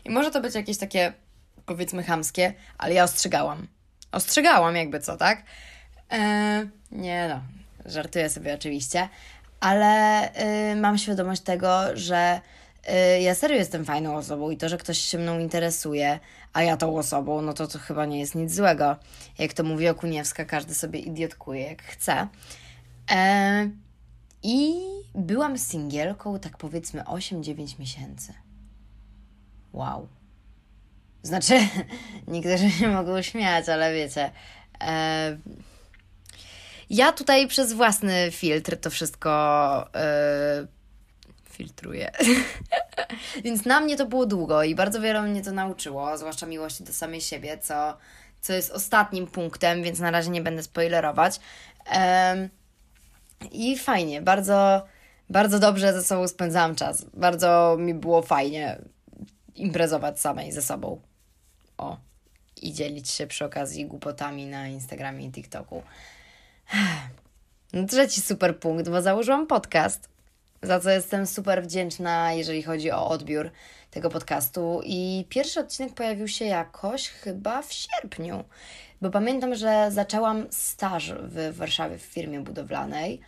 I 0.04 0.10
może 0.10 0.30
to 0.30 0.40
być 0.40 0.54
jakieś 0.54 0.78
takie, 0.78 1.12
powiedzmy, 1.66 2.02
chamskie, 2.02 2.54
ale 2.78 2.94
ja 2.94 3.04
ostrzegałam. 3.04 3.66
Ostrzegałam, 4.12 4.76
jakby 4.76 5.00
co, 5.00 5.16
tak? 5.16 5.42
E, 6.12 6.68
nie 6.92 7.28
no, 7.28 7.40
żartuję 7.90 8.30
sobie 8.30 8.54
oczywiście, 8.54 9.08
ale 9.60 10.22
y, 10.72 10.76
mam 10.76 10.98
świadomość 10.98 11.42
tego, 11.42 11.80
że 11.94 12.40
ja 13.20 13.34
serio 13.34 13.56
jestem 13.56 13.84
fajną 13.84 14.16
osobą 14.16 14.50
i 14.50 14.56
to, 14.56 14.68
że 14.68 14.78
ktoś 14.78 14.98
się 14.98 15.18
mną 15.18 15.38
interesuje, 15.38 16.20
a 16.52 16.62
ja 16.62 16.76
tą 16.76 16.96
osobą, 16.96 17.42
no 17.42 17.52
to 17.52 17.66
to 17.66 17.78
chyba 17.78 18.06
nie 18.06 18.20
jest 18.20 18.34
nic 18.34 18.54
złego. 18.54 18.96
Jak 19.38 19.52
to 19.52 19.64
mówi 19.64 19.88
Okuniewska, 19.88 20.44
każdy 20.44 20.74
sobie 20.74 21.00
idiotkuje 21.00 21.62
jak 21.62 21.82
chce. 21.82 22.28
E, 23.10 23.70
I 24.42 24.74
byłam 25.14 25.58
singielką 25.58 26.38
tak 26.38 26.56
powiedzmy 26.56 27.02
8-9 27.02 27.78
miesięcy. 27.78 28.32
Wow. 29.72 30.08
Znaczy, 31.22 31.54
niektórzy 32.28 32.70
się 32.70 32.88
mogą 32.88 33.22
śmiać, 33.22 33.68
ale 33.68 33.94
wiecie. 33.94 34.30
E, 34.80 35.38
ja 36.90 37.12
tutaj 37.12 37.48
przez 37.48 37.72
własny 37.72 38.30
filtr 38.30 38.76
to 38.76 38.90
wszystko 38.90 39.30
e, 39.94 40.77
filtruję. 41.58 42.10
Więc 43.44 43.64
na 43.64 43.80
mnie 43.80 43.96
to 43.96 44.06
było 44.06 44.26
długo 44.26 44.62
i 44.62 44.74
bardzo 44.74 45.00
wiele 45.00 45.22
mnie 45.22 45.44
to 45.44 45.52
nauczyło, 45.52 46.18
zwłaszcza 46.18 46.46
miłości 46.46 46.84
do 46.84 46.92
samej 46.92 47.20
siebie, 47.20 47.58
co, 47.58 47.96
co 48.40 48.52
jest 48.52 48.70
ostatnim 48.70 49.26
punktem, 49.26 49.82
więc 49.82 49.98
na 49.98 50.10
razie 50.10 50.30
nie 50.30 50.42
będę 50.42 50.62
spoilerować. 50.62 51.40
Um, 51.92 52.48
I 53.52 53.78
fajnie, 53.78 54.22
bardzo, 54.22 54.86
bardzo 55.30 55.58
dobrze 55.58 55.92
ze 55.92 56.02
sobą 56.02 56.28
spędzałam 56.28 56.74
czas. 56.74 57.04
Bardzo 57.14 57.76
mi 57.78 57.94
było 57.94 58.22
fajnie 58.22 58.78
imprezować 59.54 60.20
samej 60.20 60.52
ze 60.52 60.62
sobą. 60.62 61.00
O, 61.78 61.96
i 62.62 62.72
dzielić 62.72 63.10
się 63.10 63.26
przy 63.26 63.44
okazji 63.44 63.86
głupotami 63.86 64.46
na 64.46 64.68
Instagramie 64.68 65.26
i 65.26 65.32
TikToku. 65.32 65.82
No, 67.72 67.86
trzeci 67.86 68.20
super 68.20 68.58
punkt, 68.58 68.88
bo 68.88 69.02
założyłam 69.02 69.46
podcast 69.46 70.08
za 70.62 70.80
co 70.80 70.90
jestem 70.90 71.26
super 71.26 71.62
wdzięczna, 71.62 72.32
jeżeli 72.32 72.62
chodzi 72.62 72.90
o 72.90 73.08
odbiór 73.08 73.50
tego 73.90 74.10
podcastu. 74.10 74.80
I 74.84 75.24
pierwszy 75.28 75.60
odcinek 75.60 75.94
pojawił 75.94 76.28
się 76.28 76.44
jakoś 76.44 77.08
chyba 77.08 77.62
w 77.62 77.72
sierpniu, 77.72 78.44
bo 79.02 79.10
pamiętam, 79.10 79.54
że 79.54 79.88
zaczęłam 79.90 80.46
staż 80.50 81.12
w 81.12 81.56
Warszawie 81.56 81.98
w 81.98 82.02
firmie 82.02 82.40
budowlanej. 82.40 83.20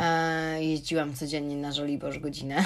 E, 0.00 0.64
jeździłam 0.64 1.14
codziennie 1.14 1.56
na 1.56 1.72
Żoliborz 1.72 2.18
godzinę 2.18 2.64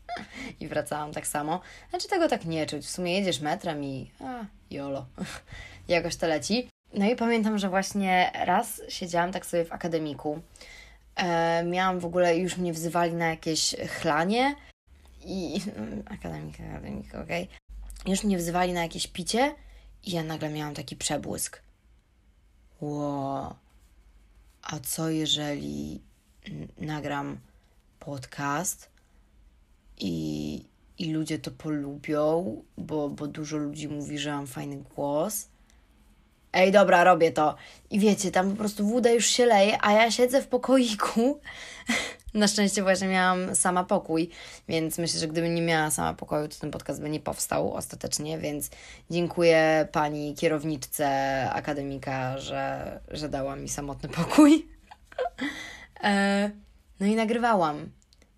i 0.60 0.68
wracałam 0.68 1.12
tak 1.12 1.26
samo. 1.26 1.60
Znaczy 1.90 2.08
tego 2.08 2.28
tak 2.28 2.44
nie 2.44 2.66
czuć. 2.66 2.84
W 2.84 2.90
sumie 2.90 3.18
jedziesz 3.18 3.40
metrem 3.40 3.84
i 3.84 4.10
a, 4.20 4.44
jolo. 4.70 5.06
Jakoś 5.88 6.16
to 6.16 6.26
leci. 6.26 6.68
No 6.94 7.06
i 7.10 7.16
pamiętam, 7.16 7.58
że 7.58 7.68
właśnie 7.68 8.30
raz 8.44 8.82
siedziałam 8.88 9.32
tak 9.32 9.46
sobie 9.46 9.64
w 9.64 9.72
akademiku 9.72 10.40
E, 11.16 11.64
miałam 11.64 12.00
w 12.00 12.04
ogóle, 12.04 12.38
już 12.38 12.56
mnie 12.56 12.72
wzywali 12.72 13.14
na 13.14 13.26
jakieś 13.26 13.74
chlanie 14.00 14.54
i 15.24 15.60
akademika, 16.16 16.64
akademika, 16.64 17.22
okej. 17.22 17.42
Okay. 17.44 18.10
Już 18.12 18.24
mnie 18.24 18.38
wzywali 18.38 18.72
na 18.72 18.82
jakieś 18.82 19.06
picie 19.06 19.54
i 20.04 20.10
ja 20.10 20.22
nagle 20.22 20.50
miałam 20.50 20.74
taki 20.74 20.96
przebłysk. 20.96 21.62
Wow. 22.80 23.54
A 24.62 24.80
co 24.80 25.10
jeżeli 25.10 26.00
nagram 26.78 27.38
podcast 28.00 28.90
i, 29.98 30.64
i 30.98 31.12
ludzie 31.12 31.38
to 31.38 31.50
polubią, 31.50 32.62
bo, 32.78 33.08
bo 33.08 33.26
dużo 33.26 33.56
ludzi 33.56 33.88
mówi, 33.88 34.18
że 34.18 34.32
mam 34.32 34.46
fajny 34.46 34.76
głos? 34.76 35.48
Ej, 36.56 36.72
dobra, 36.72 37.04
robię 37.04 37.32
to. 37.32 37.54
I 37.90 37.98
wiecie, 37.98 38.30
tam 38.30 38.50
po 38.50 38.56
prostu 38.56 38.88
woda 38.88 39.10
już 39.10 39.26
się 39.26 39.46
leje, 39.46 39.78
a 39.80 39.92
ja 39.92 40.10
siedzę 40.10 40.42
w 40.42 40.46
pokoiku. 40.46 41.40
Na 42.34 42.48
szczęście 42.48 42.82
właśnie 42.82 43.08
miałam 43.08 43.54
sama 43.54 43.84
pokój, 43.84 44.30
więc 44.68 44.98
myślę, 44.98 45.20
że 45.20 45.28
gdybym 45.28 45.54
nie 45.54 45.62
miała 45.62 45.90
sama 45.90 46.14
pokoju, 46.14 46.48
to 46.48 46.56
ten 46.60 46.70
podcast 46.70 47.00
by 47.00 47.10
nie 47.10 47.20
powstał 47.20 47.74
ostatecznie, 47.74 48.38
więc 48.38 48.70
dziękuję 49.10 49.88
pani 49.92 50.34
kierowniczce 50.34 51.08
akademika, 51.50 52.38
że, 52.38 53.00
że 53.10 53.28
dała 53.28 53.56
mi 53.56 53.68
samotny 53.68 54.08
pokój. 54.08 54.68
e, 56.04 56.50
no 57.00 57.06
i 57.06 57.14
nagrywałam. 57.14 57.90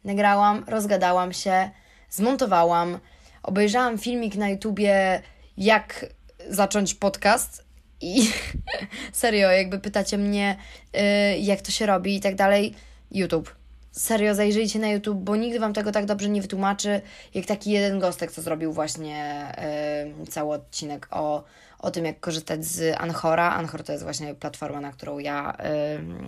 Nagrałam, 0.04 0.64
rozgadałam 0.68 1.32
się, 1.32 1.70
zmontowałam, 2.10 2.98
obejrzałam 3.42 3.98
filmik 3.98 4.34
na 4.34 4.48
YouTubie, 4.48 5.22
jak 5.56 6.06
zacząć 6.48 6.94
podcast 6.94 7.67
i 8.00 8.30
serio, 9.12 9.50
jakby 9.50 9.78
pytacie 9.78 10.18
mnie, 10.18 10.56
yy, 10.92 11.00
jak 11.38 11.60
to 11.60 11.70
się 11.70 11.86
robi 11.86 12.16
i 12.16 12.20
tak 12.20 12.34
dalej, 12.34 12.74
YouTube. 13.10 13.54
Serio, 13.92 14.34
zajrzyjcie 14.34 14.78
na 14.78 14.88
YouTube, 14.88 15.18
bo 15.18 15.36
nigdy 15.36 15.60
Wam 15.60 15.72
tego 15.72 15.92
tak 15.92 16.06
dobrze 16.06 16.28
nie 16.28 16.42
wytłumaczy, 16.42 17.00
jak 17.34 17.46
taki 17.46 17.70
jeden 17.70 17.98
gostek, 17.98 18.32
co 18.32 18.42
zrobił 18.42 18.72
właśnie 18.72 19.46
yy, 20.18 20.26
cały 20.26 20.54
odcinek 20.54 21.08
o, 21.10 21.44
o 21.78 21.90
tym, 21.90 22.04
jak 22.04 22.20
korzystać 22.20 22.64
z 22.64 23.00
Anchora. 23.00 23.50
Anchor 23.50 23.84
to 23.84 23.92
jest 23.92 24.04
właśnie 24.04 24.34
platforma, 24.34 24.80
na 24.80 24.92
którą 24.92 25.18
ja 25.18 25.56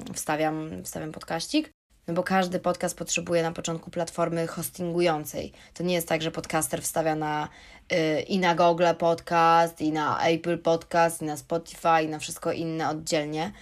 yy, 0.09 0.15
wstawiam, 0.15 0.85
wstawiam 0.85 1.13
podkaścik. 1.13 1.80
No 2.11 2.15
bo 2.15 2.23
każdy 2.23 2.61
podcast 2.61 2.97
potrzebuje 2.97 3.43
na 3.43 3.53
początku 3.53 3.91
platformy 3.91 4.47
hostingującej. 4.47 5.53
To 5.75 5.83
nie 5.83 5.95
jest 5.95 6.09
tak, 6.09 6.23
że 6.23 6.31
podcaster 6.31 6.83
wstawia 6.83 7.15
na 7.15 7.49
yy, 7.91 8.21
i 8.21 8.39
na 8.39 8.55
Google 8.55 8.95
Podcast, 8.99 9.81
i 9.81 9.93
na 9.93 10.21
Apple 10.21 10.59
Podcast, 10.59 11.23
i 11.23 11.25
na 11.25 11.37
Spotify, 11.37 12.03
i 12.05 12.09
na 12.09 12.19
wszystko 12.19 12.53
inne 12.53 12.89
oddzielnie. 12.89 13.53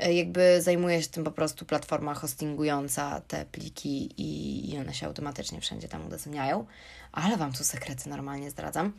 Yy, 0.00 0.14
jakby 0.14 0.62
zajmuje 0.62 1.02
się 1.02 1.08
tym 1.08 1.24
po 1.24 1.30
prostu 1.30 1.64
platforma 1.64 2.14
hostingująca 2.14 3.20
te 3.28 3.44
pliki 3.44 4.10
i, 4.16 4.70
i 4.70 4.78
one 4.78 4.94
się 4.94 5.06
automatycznie 5.06 5.60
wszędzie 5.60 5.88
tam 5.88 6.06
udostępniają. 6.06 6.66
Ale 7.12 7.36
Wam 7.36 7.52
tu 7.52 7.64
sekrety 7.64 8.08
normalnie 8.08 8.50
zdradzam. 8.50 8.92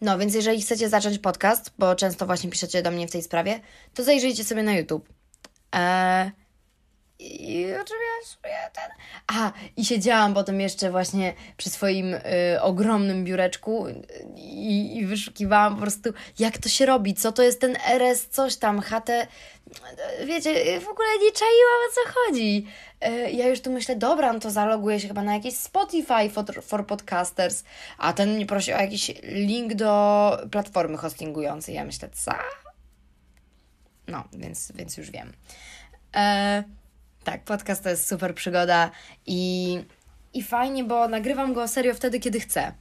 No, 0.00 0.18
więc 0.18 0.34
jeżeli 0.34 0.62
chcecie 0.62 0.88
zacząć 0.88 1.18
podcast, 1.18 1.70
bo 1.78 1.94
często 1.94 2.26
właśnie 2.26 2.50
piszecie 2.50 2.82
do 2.82 2.90
mnie 2.90 3.08
w 3.08 3.12
tej 3.12 3.22
sprawie, 3.22 3.60
to 3.94 4.04
zajrzyjcie 4.04 4.44
sobie 4.44 4.62
na 4.62 4.72
YouTube. 4.72 5.08
Eee, 5.72 6.43
i 7.18 7.66
oczywiście 7.80 8.70
ten. 8.72 8.90
A, 9.26 9.52
i 9.76 9.84
siedziałam 9.84 10.34
potem 10.34 10.60
jeszcze 10.60 10.90
właśnie 10.90 11.34
przy 11.56 11.70
swoim 11.70 12.14
y, 12.14 12.20
ogromnym 12.60 13.24
biureczku 13.24 13.86
i, 14.36 14.96
i 14.96 15.06
wyszukiwałam 15.06 15.74
po 15.74 15.80
prostu, 15.80 16.10
jak 16.38 16.58
to 16.58 16.68
się 16.68 16.86
robi, 16.86 17.14
co 17.14 17.32
to 17.32 17.42
jest 17.42 17.60
ten 17.60 17.76
RS, 17.86 18.28
coś 18.28 18.56
tam, 18.56 18.80
HT. 18.80 19.10
Wiecie, 20.26 20.80
w 20.80 20.88
ogóle 20.88 21.08
nie 21.22 21.32
czaiłam 21.32 21.80
o 21.88 21.94
co 21.94 22.12
chodzi. 22.12 22.66
Y, 23.06 23.30
ja 23.30 23.48
już 23.48 23.60
tu 23.60 23.70
myślę, 23.70 23.96
dobra, 23.96 24.32
no 24.32 24.40
to 24.40 24.50
zaloguję 24.50 25.00
się 25.00 25.08
chyba 25.08 25.22
na 25.22 25.34
jakiś 25.34 25.56
Spotify 25.56 26.30
for, 26.30 26.62
for 26.62 26.86
podcasters, 26.86 27.64
a 27.98 28.12
ten 28.12 28.34
mnie 28.34 28.46
prosi 28.46 28.72
o 28.72 28.80
jakiś 28.80 29.12
link 29.22 29.74
do 29.74 30.38
platformy 30.50 30.96
hostingującej. 30.96 31.74
Ja 31.74 31.84
myślę, 31.84 32.08
co? 32.12 32.32
No, 34.08 34.24
więc, 34.32 34.72
więc 34.72 34.96
już 34.96 35.10
wiem. 35.10 35.32
E, 36.16 36.64
tak, 37.24 37.44
podcast 37.44 37.82
to 37.82 37.88
jest 37.88 38.08
super 38.08 38.34
przygoda 38.34 38.90
i, 39.26 39.78
i 40.34 40.42
fajnie, 40.42 40.84
bo 40.84 41.08
nagrywam 41.08 41.52
go 41.52 41.68
serio 41.68 41.94
wtedy, 41.94 42.20
kiedy 42.20 42.40
chcę. 42.40 42.72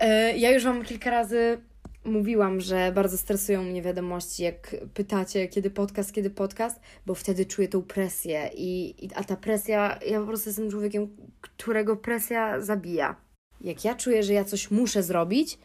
Yy, 0.00 0.38
ja 0.38 0.50
już 0.50 0.64
Wam 0.64 0.84
kilka 0.84 1.10
razy 1.10 1.60
mówiłam, 2.04 2.60
że 2.60 2.92
bardzo 2.92 3.18
stresują 3.18 3.62
mnie 3.62 3.82
wiadomości, 3.82 4.42
jak 4.42 4.76
pytacie, 4.94 5.48
kiedy 5.48 5.70
podcast, 5.70 6.12
kiedy 6.12 6.30
podcast, 6.30 6.80
bo 7.06 7.14
wtedy 7.14 7.46
czuję 7.46 7.68
tą 7.68 7.82
presję. 7.82 8.50
I, 8.54 8.94
i, 9.06 9.10
a 9.14 9.24
ta 9.24 9.36
presja, 9.36 9.98
ja 10.06 10.20
po 10.20 10.26
prostu 10.26 10.48
jestem 10.48 10.70
człowiekiem, 10.70 11.16
którego 11.40 11.96
presja 11.96 12.60
zabija. 12.60 13.16
Jak 13.60 13.84
ja 13.84 13.94
czuję, 13.94 14.22
że 14.22 14.32
ja 14.32 14.44
coś 14.44 14.70
muszę 14.70 15.02
zrobić, 15.02 15.58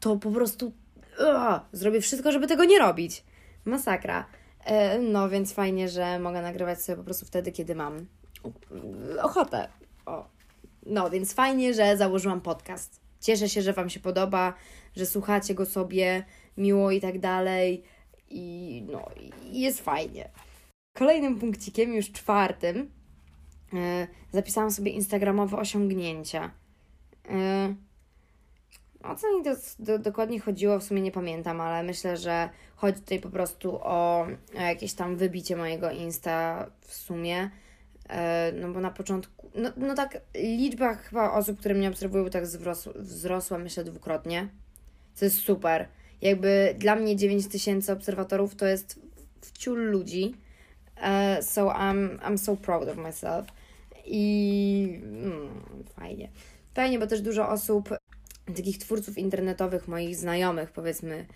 to 0.00 0.16
po 0.16 0.30
prostu 0.30 0.66
uh, 1.18 1.60
zrobię 1.72 2.00
wszystko, 2.00 2.32
żeby 2.32 2.46
tego 2.46 2.64
nie 2.64 2.78
robić. 2.78 3.24
Masakra. 3.64 4.26
E, 4.64 4.98
no, 4.98 5.28
więc 5.28 5.52
fajnie, 5.52 5.88
że 5.88 6.18
mogę 6.18 6.42
nagrywać 6.42 6.82
sobie 6.82 6.96
po 6.96 7.04
prostu 7.04 7.26
wtedy, 7.26 7.52
kiedy 7.52 7.74
mam 7.74 8.06
ochotę. 9.22 9.68
O. 10.06 10.28
No, 10.86 11.10
więc 11.10 11.32
fajnie, 11.32 11.74
że 11.74 11.96
założyłam 11.96 12.40
podcast. 12.40 13.00
Cieszę 13.20 13.48
się, 13.48 13.62
że 13.62 13.72
Wam 13.72 13.90
się 13.90 14.00
podoba, 14.00 14.54
że 14.96 15.06
słuchacie 15.06 15.54
go 15.54 15.66
sobie 15.66 16.24
miło 16.56 16.90
i 16.90 17.00
tak 17.00 17.18
dalej. 17.18 17.82
I 18.30 18.84
no, 18.90 19.06
jest 19.44 19.80
fajnie. 19.80 20.30
Kolejnym 20.96 21.38
punkcikiem, 21.38 21.94
już 21.94 22.12
czwartym, 22.12 22.90
e, 23.74 24.06
zapisałam 24.32 24.70
sobie 24.70 24.90
instagramowe 24.90 25.56
osiągnięcia. 25.56 26.50
O 29.04 29.14
co 29.14 29.38
mi 29.38 29.44
to 29.44 29.50
do, 29.78 29.98
dokładnie 29.98 30.40
chodziło, 30.40 30.78
w 30.78 30.84
sumie 30.84 31.02
nie 31.02 31.12
pamiętam, 31.12 31.60
ale 31.60 31.82
myślę, 31.82 32.16
że 32.16 32.48
chodzi 32.76 33.00
tutaj 33.00 33.20
po 33.20 33.30
prostu 33.30 33.78
o, 33.82 34.26
o 34.56 34.60
jakieś 34.60 34.92
tam 34.92 35.16
wybicie 35.16 35.56
mojego 35.56 35.90
Insta 35.90 36.66
w 36.80 36.94
sumie. 36.94 37.50
E, 38.08 38.52
no 38.52 38.68
bo 38.68 38.80
na 38.80 38.90
początku, 38.90 39.50
no, 39.54 39.70
no 39.76 39.94
tak, 39.94 40.20
liczba 40.34 40.94
chyba 40.94 41.32
osób, 41.32 41.58
które 41.58 41.74
mnie 41.74 41.88
obserwują, 41.88 42.30
tak 42.30 42.44
wzrosła, 42.44 42.92
wzrosła 42.96 43.58
myślę 43.58 43.84
dwukrotnie, 43.84 44.48
co 45.14 45.24
jest 45.24 45.38
super. 45.38 45.88
Jakby 46.22 46.74
dla 46.78 46.96
mnie 46.96 47.16
9 47.16 47.48
tysięcy 47.48 47.92
obserwatorów 47.92 48.54
to 48.54 48.66
jest 48.66 49.00
wciul 49.40 49.78
ludzi. 49.78 50.34
Uh, 50.96 51.44
so 51.44 51.68
I'm, 51.68 52.18
I'm 52.18 52.38
so 52.38 52.56
proud 52.56 52.88
of 52.88 52.96
myself. 52.96 53.46
I 54.06 55.00
mm, 55.02 55.48
fajnie. 55.96 56.28
Fajnie, 56.74 56.98
bo 56.98 57.06
też 57.06 57.20
dużo 57.20 57.48
osób 57.48 57.99
takich 58.54 58.78
twórców 58.78 59.18
internetowych, 59.18 59.88
moich 59.88 60.16
znajomych, 60.16 60.72
powiedzmy, 60.72 61.26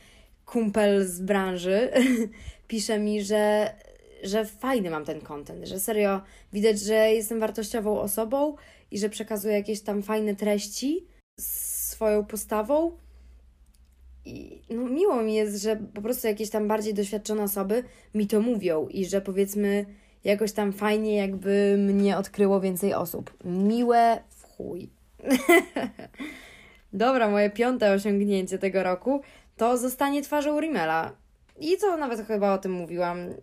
kumpel 0.44 1.06
z 1.06 1.20
branży, 1.20 1.90
pisze 2.68 2.98
mi, 2.98 3.24
że, 3.24 3.74
że 4.22 4.44
fajny 4.44 4.90
mam 4.90 5.04
ten 5.04 5.20
content, 5.20 5.66
że 5.66 5.80
serio 5.80 6.20
widać, 6.52 6.80
że 6.80 6.94
jestem 6.94 7.40
wartościową 7.40 8.00
osobą 8.00 8.56
i 8.90 8.98
że 8.98 9.08
przekazuję 9.08 9.54
jakieś 9.54 9.80
tam 9.80 10.02
fajne 10.02 10.36
treści 10.36 11.06
swoją 11.40 12.24
postawą. 12.24 12.98
I 14.24 14.62
no, 14.70 14.88
miło 14.88 15.22
mi 15.22 15.34
jest, 15.34 15.62
że 15.62 15.76
po 15.76 16.02
prostu 16.02 16.26
jakieś 16.26 16.50
tam 16.50 16.68
bardziej 16.68 16.94
doświadczone 16.94 17.42
osoby 17.42 17.84
mi 18.14 18.26
to 18.26 18.40
mówią 18.40 18.88
i 18.88 19.06
że 19.06 19.20
powiedzmy 19.20 19.86
jakoś 20.24 20.52
tam 20.52 20.72
fajnie 20.72 21.16
jakby 21.16 21.76
mnie 21.78 22.16
odkryło 22.16 22.60
więcej 22.60 22.94
osób. 22.94 23.36
Miłe 23.44 24.22
w 24.30 24.42
chuj. 24.42 24.90
Dobra, 26.94 27.28
moje 27.28 27.50
piąte 27.50 27.92
osiągnięcie 27.92 28.58
tego 28.58 28.82
roku 28.82 29.22
to 29.56 29.78
zostanie 29.78 30.22
twarzą 30.22 30.60
Rimela. 30.60 31.12
I 31.60 31.76
co 31.76 31.96
nawet 31.96 32.26
chyba 32.26 32.54
o 32.54 32.58
tym 32.58 32.72
mówiłam 32.72 33.28
yy, 33.28 33.36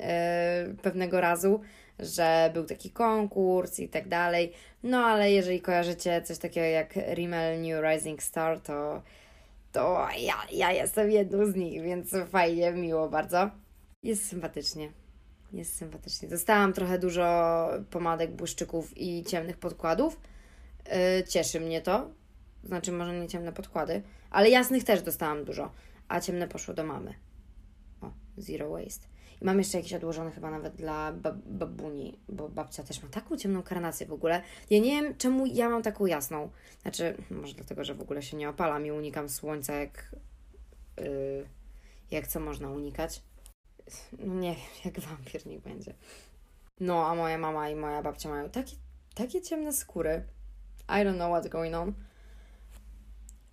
pewnego 0.81 1.21
razu, 1.21 1.61
że 1.99 2.51
był 2.53 2.65
taki 2.65 2.89
konkurs 2.89 3.79
i 3.79 3.89
tak 3.89 4.07
dalej. 4.07 4.51
No 4.83 4.97
ale 5.05 5.31
jeżeli 5.31 5.61
kojarzycie 5.61 6.21
coś 6.21 6.37
takiego 6.37 6.67
jak 6.67 6.95
Rimmel 6.95 7.61
New 7.61 7.83
Rising 7.83 8.23
Star, 8.23 8.59
to, 8.59 9.01
to 9.71 10.07
ja, 10.19 10.35
ja 10.51 10.71
jestem 10.71 11.11
jedną 11.11 11.45
z 11.45 11.55
nich, 11.55 11.81
więc 11.81 12.15
fajnie, 12.29 12.71
miło 12.71 13.09
bardzo. 13.09 13.49
Jest 14.03 14.27
sympatycznie. 14.27 14.91
Jest 15.53 15.75
sympatycznie. 15.75 16.29
Dostałam 16.29 16.73
trochę 16.73 16.99
dużo 16.99 17.67
pomadek, 17.89 18.31
błyszczyków 18.31 18.97
i 18.97 19.23
ciemnych 19.23 19.57
podkładów. 19.57 20.19
Yy, 20.85 21.23
cieszy 21.27 21.59
mnie 21.59 21.81
to, 21.81 22.20
znaczy, 22.63 22.91
może 22.91 23.19
nie 23.19 23.27
ciemne 23.27 23.51
podkłady, 23.51 24.01
ale 24.29 24.49
jasnych 24.49 24.83
też 24.83 25.01
dostałam 25.01 25.45
dużo, 25.45 25.71
a 26.07 26.21
ciemne 26.21 26.47
poszło 26.47 26.73
do 26.73 26.83
mamy. 26.83 27.13
O, 28.01 28.11
zero 28.37 28.69
waste. 28.69 29.07
I 29.41 29.45
mam 29.45 29.57
jeszcze 29.57 29.77
jakieś 29.77 29.93
odłożone 29.93 30.31
chyba 30.31 30.51
nawet 30.51 30.75
dla 30.75 31.13
bab 31.13 31.35
babuni, 31.45 32.19
bo 32.29 32.49
babcia 32.49 32.83
też 32.83 33.03
ma 33.03 33.09
taką 33.09 33.37
ciemną 33.37 33.63
karnację 33.63 34.07
w 34.07 34.13
ogóle. 34.13 34.41
Ja 34.69 34.79
nie 34.79 35.01
wiem, 35.01 35.17
czemu 35.17 35.45
ja 35.45 35.69
mam 35.69 35.83
taką 35.83 36.05
jasną. 36.05 36.49
Znaczy, 36.81 37.17
może 37.31 37.53
dlatego, 37.53 37.83
że 37.83 37.95
w 37.95 38.01
ogóle 38.01 38.21
się 38.21 38.37
nie 38.37 38.49
opalam 38.49 38.85
i 38.85 38.91
unikam 38.91 39.29
słońca 39.29 39.73
jak... 39.73 40.15
Yy, 40.97 41.45
jak 42.11 42.27
co 42.27 42.39
można 42.39 42.69
unikać. 42.69 43.21
No 44.19 44.33
nie 44.33 44.55
wiem, 44.55 44.65
jak 44.85 44.99
wampir 44.99 45.47
niech 45.47 45.61
będzie. 45.61 45.93
No, 46.79 47.07
a 47.07 47.15
moja 47.15 47.37
mama 47.37 47.69
i 47.69 47.75
moja 47.75 48.01
babcia 48.01 48.29
mają 48.29 48.49
takie, 48.49 48.75
takie 49.15 49.41
ciemne 49.41 49.73
skóry 49.73 50.23
I 50.89 51.03
don't 51.03 51.15
know 51.15 51.31
what's 51.31 51.49
going 51.49 51.75
on. 51.75 51.93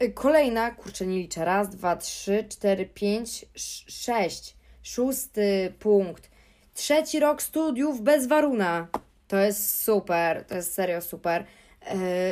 Y, 0.03 0.13
kolejna, 0.13 0.71
kurczę, 0.71 1.07
nie 1.07 1.19
liczę. 1.19 1.45
Raz, 1.45 1.69
dwa, 1.69 1.97
trzy, 1.97 2.45
cztery, 2.49 2.87
pięć, 2.87 3.47
sześć. 3.87 4.57
Szósty 4.83 5.73
punkt. 5.79 6.31
Trzeci 6.75 7.21
rok 7.21 7.43
studiów 7.43 8.01
bez 8.01 8.27
waruna. 8.27 8.89
To 9.29 9.37
jest 9.37 9.83
super, 9.83 10.45
to 10.45 10.55
jest 10.55 10.75
serio 10.75 11.01
super. 11.01 11.45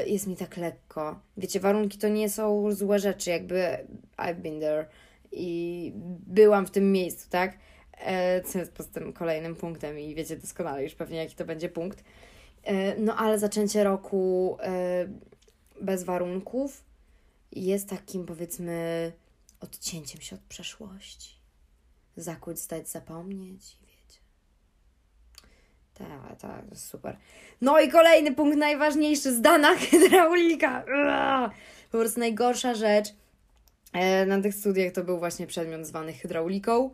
Yy, 0.02 0.08
jest 0.08 0.26
mi 0.26 0.37
tak 0.37 0.56
lekko. 0.56 1.20
Wiecie, 1.37 1.61
warunki 1.61 1.99
to 1.99 2.08
nie 2.08 2.30
są 2.30 2.73
złe 2.73 2.99
rzeczy, 2.99 3.30
jakby 3.30 3.87
I've 4.16 4.40
been 4.40 4.61
there 4.61 4.87
i 5.32 5.92
byłam 6.26 6.66
w 6.66 6.70
tym 6.70 6.92
miejscu, 6.92 7.30
tak? 7.30 7.52
Yy, 7.52 8.42
co 8.44 8.58
jest 8.58 8.73
poza 8.73 8.88
tym 8.88 9.12
kolejnym 9.12 9.56
punktem 9.56 9.99
i 9.99 10.14
wiecie 10.14 10.37
doskonale 10.37 10.82
już 10.82 10.94
pewnie 10.94 11.18
jaki 11.18 11.35
to 11.35 11.44
będzie 11.44 11.68
punkt. 11.68 12.04
No 12.99 13.16
ale 13.16 13.38
zaczęcie 13.38 13.85
roku 13.85 14.56
bez 15.80 16.04
warunków 16.04 16.86
jest 17.53 17.88
takim 17.88 18.26
powiedzmy 18.26 19.12
odcięciem 19.61 20.21
się 20.21 20.37
od 20.37 20.43
przeszłości. 20.43 21.37
Zakuć, 22.17 22.61
stać, 22.61 22.88
zapomnieć 22.88 23.76
tak, 25.99 26.41
tak, 26.41 26.65
super. 26.75 27.17
No 27.61 27.81
i 27.81 27.88
kolejny 27.88 28.35
punkt 28.35 28.59
najważniejszy, 28.59 29.35
zdana 29.35 29.76
hydraulika. 29.91 30.85
Po 31.93 31.99
prostu 31.99 32.21
najgorsza 32.21 32.75
rzecz 32.75 33.15
e, 33.93 34.26
na 34.26 34.43
tych 34.43 34.55
studiach 34.55 34.93
to 34.93 35.05
był 35.05 35.19
właśnie 35.19 35.47
przedmiot 35.47 35.87
zwany 35.87 36.12
hydrauliką. 36.12 36.91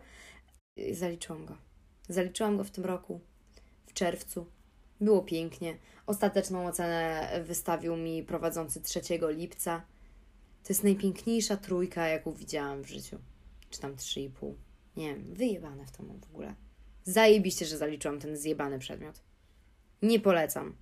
I 0.76 0.94
zaliczyłam 0.94 1.46
go. 1.46 1.56
Zaliczyłam 2.08 2.56
go 2.56 2.64
w 2.64 2.70
tym 2.70 2.84
roku, 2.84 3.20
w 3.86 3.92
czerwcu. 3.92 4.46
Było 5.00 5.22
pięknie. 5.22 5.76
Ostateczną 6.06 6.66
ocenę 6.66 7.30
wystawił 7.44 7.96
mi 7.96 8.22
prowadzący 8.22 8.80
3 8.80 9.00
lipca. 9.28 9.82
To 10.64 10.68
jest 10.68 10.84
najpiękniejsza 10.84 11.56
trójka, 11.56 12.08
jaką 12.08 12.32
widziałam 12.32 12.82
w 12.82 12.88
życiu. 12.88 13.18
Czy 13.70 13.80
tam 13.80 13.96
3,5. 13.96 14.54
Nie 14.96 15.14
wiem, 15.14 15.34
wyjebane 15.34 15.86
w 15.86 15.90
to 15.90 16.02
w 16.02 16.30
ogóle. 16.30 16.54
Zajebiście, 17.04 17.66
że 17.66 17.78
zaliczyłam 17.78 18.18
ten 18.18 18.36
zjebany 18.36 18.78
przedmiot. 18.78 19.22
Nie 20.02 20.20
polecam. 20.20 20.76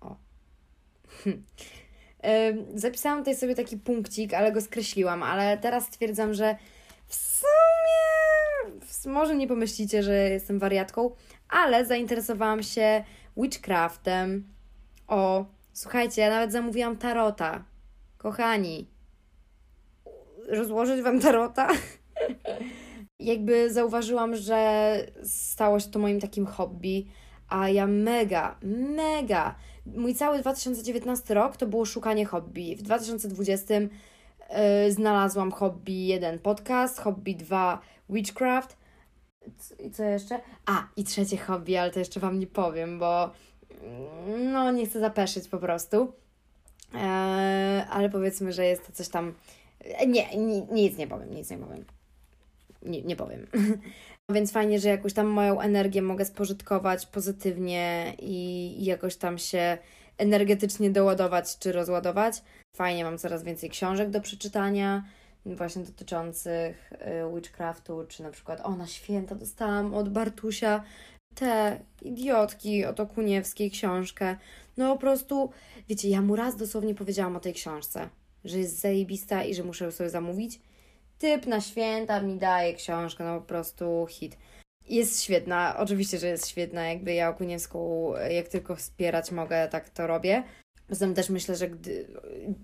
O. 0.00 0.16
Zapisałam 2.74 3.18
tutaj 3.18 3.36
sobie 3.36 3.54
taki 3.54 3.76
punkcik, 3.76 4.34
ale 4.34 4.52
go 4.52 4.60
skreśliłam, 4.60 5.22
ale 5.22 5.58
teraz 5.58 5.86
stwierdzam, 5.86 6.34
że 6.34 6.56
w 7.06 7.14
sumie 7.14 9.14
może 9.14 9.36
nie 9.36 9.48
pomyślicie, 9.48 10.02
że 10.02 10.30
jestem 10.30 10.58
wariatką, 10.58 11.10
ale 11.48 11.86
zainteresowałam 11.86 12.62
się 12.62 13.04
witchcraftem. 13.36 14.54
O, 15.08 15.44
słuchajcie, 15.72 16.22
ja 16.22 16.30
nawet 16.30 16.52
zamówiłam 16.52 16.96
tarota. 16.96 17.64
Kochani, 18.22 18.90
rozłożyć 20.48 21.02
wam 21.02 21.20
tarota? 21.20 21.68
jakby 23.18 23.72
zauważyłam, 23.72 24.36
że 24.36 24.96
stało 25.24 25.80
się 25.80 25.90
to 25.90 25.98
moim 25.98 26.20
takim 26.20 26.46
hobby, 26.46 27.06
a 27.48 27.68
ja 27.68 27.86
mega, 27.86 28.56
mega. 28.96 29.54
Mój 29.86 30.14
cały 30.14 30.38
2019 30.38 31.34
rok 31.34 31.56
to 31.56 31.66
było 31.66 31.84
szukanie 31.84 32.26
hobby. 32.26 32.76
W 32.76 32.82
2020 32.82 33.74
yy, 33.74 33.90
znalazłam 34.88 35.52
hobby 35.52 36.06
1 36.06 36.38
podcast, 36.38 37.00
hobby 37.00 37.36
2 37.36 37.80
witchcraft. 38.10 38.76
I 39.78 39.90
co 39.90 40.02
jeszcze? 40.02 40.40
A, 40.66 40.88
i 40.96 41.04
trzecie 41.04 41.36
hobby, 41.36 41.76
ale 41.76 41.90
to 41.90 41.98
jeszcze 41.98 42.20
Wam 42.20 42.38
nie 42.38 42.46
powiem, 42.46 42.98
bo 42.98 43.30
mm, 43.82 44.52
no 44.52 44.70
nie 44.70 44.86
chcę 44.86 45.00
zapeszyć 45.00 45.48
po 45.48 45.58
prostu. 45.58 46.21
Eee, 46.94 47.84
ale 47.90 48.10
powiedzmy, 48.10 48.52
że 48.52 48.66
jest 48.66 48.86
to 48.86 48.92
coś 48.92 49.08
tam. 49.08 49.34
Nie, 50.06 50.36
nie, 50.36 50.60
nic 50.60 50.98
nie 50.98 51.06
powiem, 51.06 51.34
nic 51.34 51.50
nie 51.50 51.58
powiem 51.58 51.84
nie, 52.84 53.02
nie 53.02 53.16
powiem. 53.16 53.46
Więc 54.34 54.52
fajnie, 54.52 54.80
że 54.80 54.88
jakoś 54.88 55.12
tam 55.12 55.26
moją 55.26 55.60
energię 55.60 56.02
mogę 56.02 56.24
spożytkować 56.24 57.06
pozytywnie 57.06 58.14
i 58.18 58.84
jakoś 58.84 59.16
tam 59.16 59.38
się 59.38 59.78
energetycznie 60.18 60.90
doładować 60.90 61.58
czy 61.58 61.72
rozładować. 61.72 62.42
Fajnie, 62.76 63.04
mam 63.04 63.18
coraz 63.18 63.42
więcej 63.42 63.70
książek 63.70 64.10
do 64.10 64.20
przeczytania, 64.20 65.04
właśnie 65.46 65.82
dotyczących 65.82 66.92
y, 66.92 67.34
witchcraftu, 67.34 68.04
czy 68.08 68.22
na 68.22 68.30
przykład 68.30 68.60
o, 68.64 68.76
na 68.76 68.86
święta 68.86 69.34
dostałam 69.34 69.94
od 69.94 70.08
Bartusia 70.08 70.82
te 71.34 71.80
idiotki 72.02 72.84
od 72.84 73.00
Okuniewskiej 73.00 73.70
książkę. 73.70 74.36
No 74.76 74.92
po 74.94 75.00
prostu, 75.00 75.50
wiecie, 75.88 76.08
ja 76.08 76.22
mu 76.22 76.36
raz 76.36 76.56
dosłownie 76.56 76.94
powiedziałam 76.94 77.36
o 77.36 77.40
tej 77.40 77.54
książce, 77.54 78.08
że 78.44 78.58
jest 78.58 78.80
zajebista 78.80 79.44
i 79.44 79.54
że 79.54 79.64
muszę 79.64 79.84
ją 79.84 79.90
sobie 79.90 80.10
zamówić 80.10 80.60
typ 81.22 81.46
na 81.46 81.60
święta 81.60 82.20
mi 82.20 82.38
daje 82.38 82.74
książkę, 82.74 83.24
no 83.24 83.40
po 83.40 83.46
prostu 83.46 84.06
hit. 84.10 84.36
Jest 84.88 85.22
świetna, 85.22 85.76
oczywiście, 85.78 86.18
że 86.18 86.26
jest 86.26 86.48
świetna, 86.48 86.88
jakby 86.88 87.14
ja 87.14 87.28
Okuniewską 87.28 88.12
jak 88.30 88.48
tylko 88.48 88.76
wspierać 88.76 89.30
mogę, 89.30 89.68
tak 89.68 89.90
to 89.90 90.06
robię. 90.06 90.42
Poza 90.88 91.12
też 91.12 91.30
myślę, 91.30 91.56
że 91.56 91.68
gdy, 91.68 92.08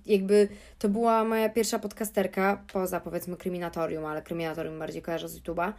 jakby 0.07 0.49
to 0.79 0.89
była 0.89 1.25
moja 1.25 1.49
pierwsza 1.49 1.79
podcasterka, 1.79 2.65
poza 2.73 3.01
powiedzmy 3.01 3.37
Kryminatorium, 3.37 4.05
ale 4.05 4.23
Kryminatorium 4.23 4.79
bardziej 4.79 5.03
kojarzę 5.03 5.29
z 5.29 5.41
YouTube'a. 5.41 5.73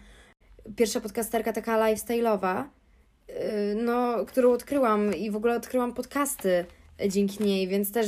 Pierwsza 0.75 1.01
podcasterka 1.01 1.53
taka 1.53 1.77
lifestyle'owa, 1.77 2.63
no, 3.75 4.25
którą 4.25 4.51
odkryłam 4.51 5.15
i 5.15 5.31
w 5.31 5.35
ogóle 5.35 5.55
odkryłam 5.55 5.93
podcasty 5.93 6.65
dzięki 7.07 7.43
niej, 7.43 7.67
więc 7.67 7.91
też 7.91 8.07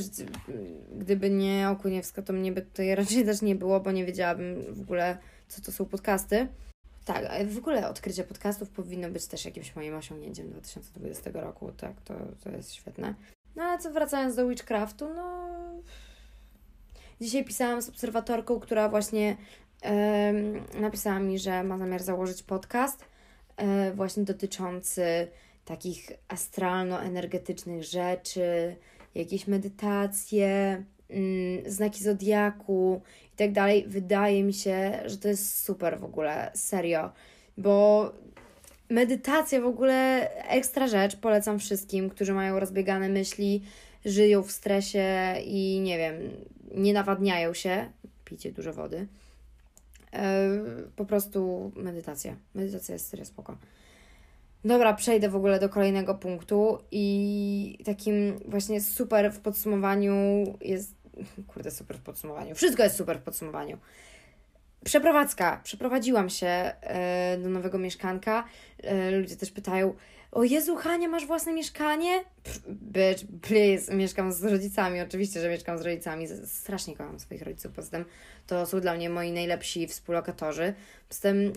gdyby 0.98 1.30
nie 1.30 1.70
Okuniewska, 1.70 2.22
to 2.22 2.34
mnie 2.34 2.52
by 2.52 2.62
tutaj 2.62 2.96
raczej 2.96 3.26
też 3.26 3.42
nie 3.42 3.56
było, 3.56 3.80
bo 3.80 3.92
nie 3.92 4.06
wiedziałabym 4.06 4.74
w 4.74 4.82
ogóle, 4.82 5.18
co 5.48 5.62
to 5.62 5.72
są 5.72 5.86
podcasty. 5.86 6.48
Tak, 7.06 7.48
w 7.48 7.58
ogóle 7.58 7.90
odkrycie 7.90 8.24
podcastów 8.24 8.70
powinno 8.70 9.10
być 9.10 9.28
też 9.28 9.46
jakimś 9.46 9.76
moim 9.76 9.96
osiągnięciem 9.96 10.50
2020 10.50 11.32
roku, 11.34 11.72
tak, 11.72 12.02
to, 12.02 12.14
to 12.44 12.50
jest 12.50 12.74
świetne. 12.74 13.14
No 13.56 13.64
ale 13.64 13.80
co 13.80 13.92
wracając 13.92 14.36
do 14.36 14.48
Witchcraftu, 14.48 15.14
no... 15.14 15.50
Dzisiaj 17.22 17.46
pisałam 17.46 17.82
z 17.82 17.90
obserwatorką, 17.90 18.60
która 18.60 18.90
właśnie 18.90 19.38
napisała 20.80 21.20
mi, 21.20 21.40
że 21.40 21.64
ma 21.64 21.78
zamiar 21.78 22.04
założyć 22.04 22.44
podcast 22.44 23.06
właśnie 23.96 24.24
dotyczący 24.24 25.28
takich 25.66 26.12
astralno-energetycznych 26.28 27.84
rzeczy, 27.84 28.76
jakieś 29.16 29.48
medytacje, 29.48 30.84
mm, 31.10 31.72
znaki 31.72 32.04
zodiaku 32.04 33.02
i 33.34 33.36
tak 33.36 33.52
dalej. 33.52 33.86
Wydaje 33.88 34.44
mi 34.44 34.54
się, 34.54 35.00
że 35.06 35.18
to 35.18 35.28
jest 35.28 35.64
super 35.64 36.00
w 36.00 36.04
ogóle, 36.04 36.52
serio, 36.56 37.12
bo 37.58 38.12
medytacja 38.90 39.62
w 39.62 39.66
ogóle 39.66 40.30
ekstra 40.48 40.88
rzecz, 40.88 41.16
polecam 41.16 41.60
wszystkim, 41.60 42.10
którzy 42.10 42.34
mają 42.34 42.60
rozbiegane 42.60 43.10
myśli, 43.10 43.62
żyją 44.06 44.44
w 44.44 44.52
stresie 44.52 45.36
i 45.46 45.80
nie 45.80 45.98
wiem, 45.98 46.16
nie 46.76 46.94
nawadniają 46.94 47.54
się, 47.54 47.90
pijcie 48.26 48.52
dużo 48.52 48.74
wody. 48.74 49.08
E, 50.14 50.50
po 50.96 51.06
prostu 51.06 51.72
medytacja. 51.76 52.36
Medytacja 52.56 52.94
jest 52.94 53.10
serio 53.10 53.26
spoko. 53.26 53.58
Dobra, 54.66 54.94
przejdę 54.94 55.30
w 55.30 55.36
ogóle 55.36 55.60
do 55.60 55.70
kolejnego 55.70 56.16
punktu 56.16 56.78
i 56.92 57.78
takim 57.86 58.40
właśnie 58.48 58.82
super 58.82 59.34
w 59.34 59.40
podsumowaniu 59.40 60.14
jest. 60.62 60.96
Kurde, 61.48 61.72
super 61.72 61.98
w 61.98 62.02
podsumowaniu. 62.02 62.56
Wszystko 62.56 62.84
jest 62.84 62.96
super 62.96 63.20
w 63.20 63.22
podsumowaniu. 63.22 63.78
Przeprowadzka. 64.86 65.60
Przeprowadziłam 65.64 66.30
się 66.30 66.48
e, 66.48 67.38
do 67.44 67.50
nowego 67.50 67.78
mieszkanka. 67.78 68.44
E, 68.84 69.12
ludzie 69.12 69.36
też 69.36 69.52
pytają: 69.52 69.94
O 70.32 70.44
Jezu, 70.44 70.76
Hania, 70.76 71.08
masz 71.08 71.26
własne 71.26 71.54
mieszkanie? 71.54 72.24
bitch, 72.68 73.24
please. 73.42 73.96
Mieszkam 73.96 74.34
z 74.34 74.44
rodzicami. 74.44 75.02
Oczywiście, 75.02 75.42
że 75.42 75.50
mieszkam 75.50 75.78
z 75.78 75.82
rodzicami. 75.82 76.28
Strasznie 76.46 76.96
kocham 76.96 77.20
swoich 77.20 77.42
rodziców. 77.42 77.72
Poza 77.72 77.92
tym 77.92 78.06
to 78.48 78.66
są 78.66 78.80
dla 78.80 78.94
mnie 78.94 79.10
moi 79.10 79.32
najlepsi 79.32 79.88
współlokatorzy. 79.88 80.74
Poza 81.10 81.22
tym 81.22 81.54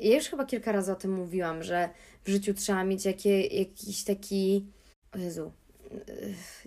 ja 0.00 0.16
już 0.16 0.28
chyba 0.28 0.44
kilka 0.44 0.72
razy 0.72 0.92
o 0.92 0.96
tym 0.96 1.12
mówiłam, 1.12 1.62
że 1.62 1.88
w 2.24 2.28
życiu 2.28 2.54
trzeba 2.54 2.84
mieć 2.84 3.04
jakie, 3.04 3.46
jakiś 3.46 4.04
taki, 4.04 4.66
o 5.14 5.18
Jezu, 5.18 5.52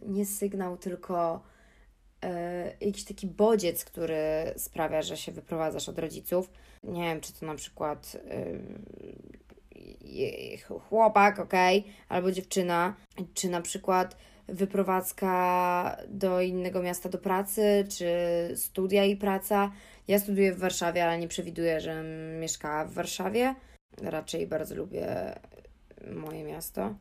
nie 0.02 0.26
sygnał, 0.26 0.78
tylko 0.78 1.43
e, 2.21 2.74
jakiś 2.82 3.04
taki 3.04 3.28
bodziec, 3.28 3.86
który 3.86 4.54
sprawia, 4.58 5.02
że 5.02 5.17
się 5.17 5.32
wyprowadzasz 5.32 5.89
od 5.89 6.00
rodziców. 6.00 6.50
Nie 6.84 7.02
wiem, 7.02 7.21
czy 7.21 7.34
to 7.34 7.45
na 7.45 7.56
przykład 7.56 8.17
chłopak, 10.89 11.39
ok, 11.39 11.54
albo 12.10 12.32
dziewczyna, 12.32 12.96
czy 13.34 13.50
na 13.50 13.62
przykład 13.62 14.17
wyprowadzka 14.48 15.98
do 16.08 16.41
innego 16.41 16.82
miasta 16.82 17.10
do 17.10 17.17
pracy, 17.17 17.88
czy 17.98 18.08
studia 18.56 19.06
i 19.06 19.15
praca. 19.15 19.72
Ja 20.08 20.20
studiuję 20.20 20.54
w 20.54 20.60
Warszawie, 20.60 21.06
ale 21.06 21.17
nie 21.17 21.28
przewiduję, 21.28 21.80
że 21.80 22.04
mieszkała 22.39 22.86
w 22.86 22.94
Warszawie. 22.94 23.56
Raczej 24.02 24.48
bardzo 24.48 24.76
lubię 24.76 25.08
moje 26.12 26.44
miasto. 26.44 26.96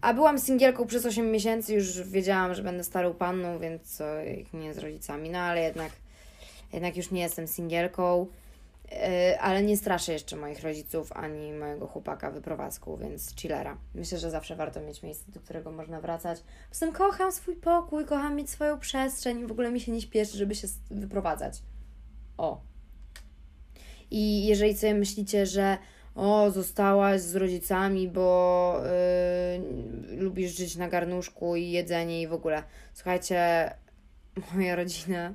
A 0.00 0.14
byłam 0.14 0.38
singielką 0.38 0.86
przez 0.86 1.06
8 1.06 1.30
miesięcy, 1.30 1.74
już 1.74 2.02
wiedziałam, 2.02 2.54
że 2.54 2.62
będę 2.62 2.84
starą 2.84 3.14
panną, 3.14 3.58
więc 3.58 3.96
co, 3.96 4.04
nie 4.52 4.74
z 4.74 4.78
rodzicami, 4.78 5.30
no 5.30 5.38
ale 5.38 5.62
jednak, 5.62 5.92
jednak 6.72 6.96
już 6.96 7.10
nie 7.10 7.20
jestem 7.20 7.46
singielką. 7.46 8.26
Yy, 8.90 9.40
ale 9.40 9.62
nie 9.62 9.76
straszę 9.76 10.12
jeszcze 10.12 10.36
moich 10.36 10.62
rodziców 10.62 11.12
ani 11.12 11.52
mojego 11.52 11.86
chłopaka 11.86 12.30
wyprowadzką, 12.30 12.96
więc 12.96 13.36
chillera. 13.36 13.78
Myślę, 13.94 14.18
że 14.18 14.30
zawsze 14.30 14.56
warto 14.56 14.80
mieć 14.80 15.02
miejsce, 15.02 15.32
do 15.32 15.40
którego 15.40 15.72
można 15.72 16.00
wracać. 16.00 16.42
Poza 16.68 16.86
tym 16.86 16.94
kocham 16.94 17.32
swój 17.32 17.56
pokój, 17.56 18.04
kocham 18.04 18.36
mieć 18.36 18.50
swoją 18.50 18.78
przestrzeń 18.78 19.46
w 19.46 19.52
ogóle 19.52 19.70
mi 19.70 19.80
się 19.80 19.92
nie 19.92 20.00
śpieszy, 20.00 20.36
żeby 20.36 20.54
się 20.54 20.68
wyprowadzać. 20.90 21.62
O. 22.36 22.60
I 24.10 24.46
jeżeli 24.46 24.76
sobie 24.76 24.94
myślicie, 24.94 25.46
że 25.46 25.78
o, 26.14 26.50
zostałaś 26.50 27.20
z 27.20 27.36
rodzicami, 27.36 28.08
bo 28.08 28.80
yy, 30.08 30.16
lubisz 30.16 30.56
żyć 30.56 30.76
na 30.76 30.88
garnuszku 30.88 31.56
i 31.56 31.70
jedzenie 31.70 32.22
i 32.22 32.26
w 32.26 32.32
ogóle. 32.32 32.62
Słuchajcie, 32.94 33.70
moja 34.54 34.76
rodzina 34.76 35.34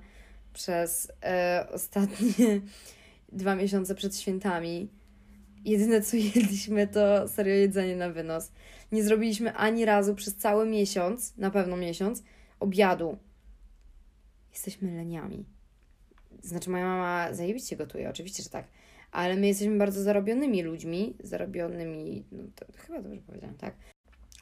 przez 0.54 1.06
yy, 1.06 1.74
ostatnie 1.74 2.62
dwa 3.32 3.56
miesiące 3.56 3.96
przed 3.96 4.18
świętami 4.18 4.90
jedyne 5.66 6.02
co 6.02 6.18
jedliśmy 6.36 6.88
to 6.88 7.28
serio 7.28 7.56
jedzenie 7.56 7.96
na 7.96 8.10
wynos. 8.10 8.52
Nie 8.92 9.04
zrobiliśmy 9.04 9.54
ani 9.54 9.86
razu 9.86 10.16
przez 10.16 10.36
cały 10.36 10.66
miesiąc, 10.66 11.38
na 11.38 11.52
pewno 11.52 11.78
miesiąc, 11.78 12.24
obiadu. 12.60 13.18
Jesteśmy 14.52 14.96
leniami. 14.96 15.46
Znaczy, 16.44 16.70
moja 16.70 16.86
mama 16.86 17.34
zajebiście 17.34 17.76
gotuje, 17.76 18.10
oczywiście, 18.10 18.44
że 18.44 18.50
tak 18.50 18.66
ale 19.12 19.36
my 19.36 19.48
jesteśmy 19.48 19.78
bardzo 19.78 20.04
zarobionymi 20.04 20.64
ludźmi, 20.64 21.14
zarobionymi, 21.20 22.26
no 22.32 22.44
to 22.56 22.66
chyba 22.78 23.02
dobrze 23.02 23.22
powiedziałam, 23.22 23.56
tak? 23.56 23.76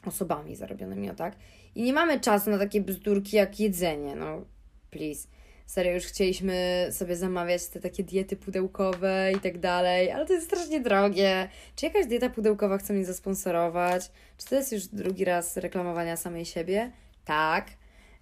Osobami 0.06 0.56
zarobionymi, 0.56 1.10
o 1.10 1.14
tak. 1.14 1.36
I 1.74 1.82
nie 1.82 1.92
mamy 1.92 2.20
czasu 2.20 2.50
na 2.50 2.58
takie 2.58 2.80
bzdurki 2.80 3.36
jak 3.36 3.60
jedzenie, 3.60 4.16
no 4.16 4.44
please. 4.90 5.28
Serio, 5.70 5.92
już 5.92 6.04
chcieliśmy 6.04 6.88
sobie 6.90 7.16
zamawiać 7.16 7.66
te 7.66 7.80
takie 7.80 8.04
diety 8.04 8.36
pudełkowe 8.36 9.32
i 9.36 9.40
tak 9.40 9.58
dalej, 9.58 10.10
ale 10.10 10.26
to 10.26 10.32
jest 10.32 10.46
strasznie 10.46 10.80
drogie. 10.80 11.48
Czy 11.76 11.86
jakaś 11.86 12.06
dieta 12.06 12.30
pudełkowa 12.30 12.78
chce 12.78 12.92
mnie 12.92 13.04
zasponsorować? 13.04 14.10
Czy 14.38 14.46
to 14.46 14.54
jest 14.54 14.72
już 14.72 14.86
drugi 14.86 15.24
raz 15.24 15.56
reklamowania 15.56 16.16
samej 16.16 16.44
siebie? 16.44 16.92
Tak. 17.24 17.66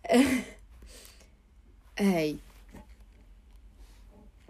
Ej, 1.97 2.39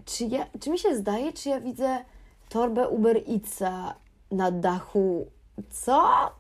czy, 0.04 0.24
ja, 0.24 0.46
czy 0.60 0.70
mi 0.70 0.78
się 0.78 0.96
zdaje, 0.96 1.32
czy 1.32 1.48
ja 1.48 1.60
widzę 1.60 2.04
torbę 2.48 2.88
Uber 2.88 3.16
Eatsa 3.16 3.94
na 4.30 4.50
dachu? 4.50 5.30
Co? 5.70 6.30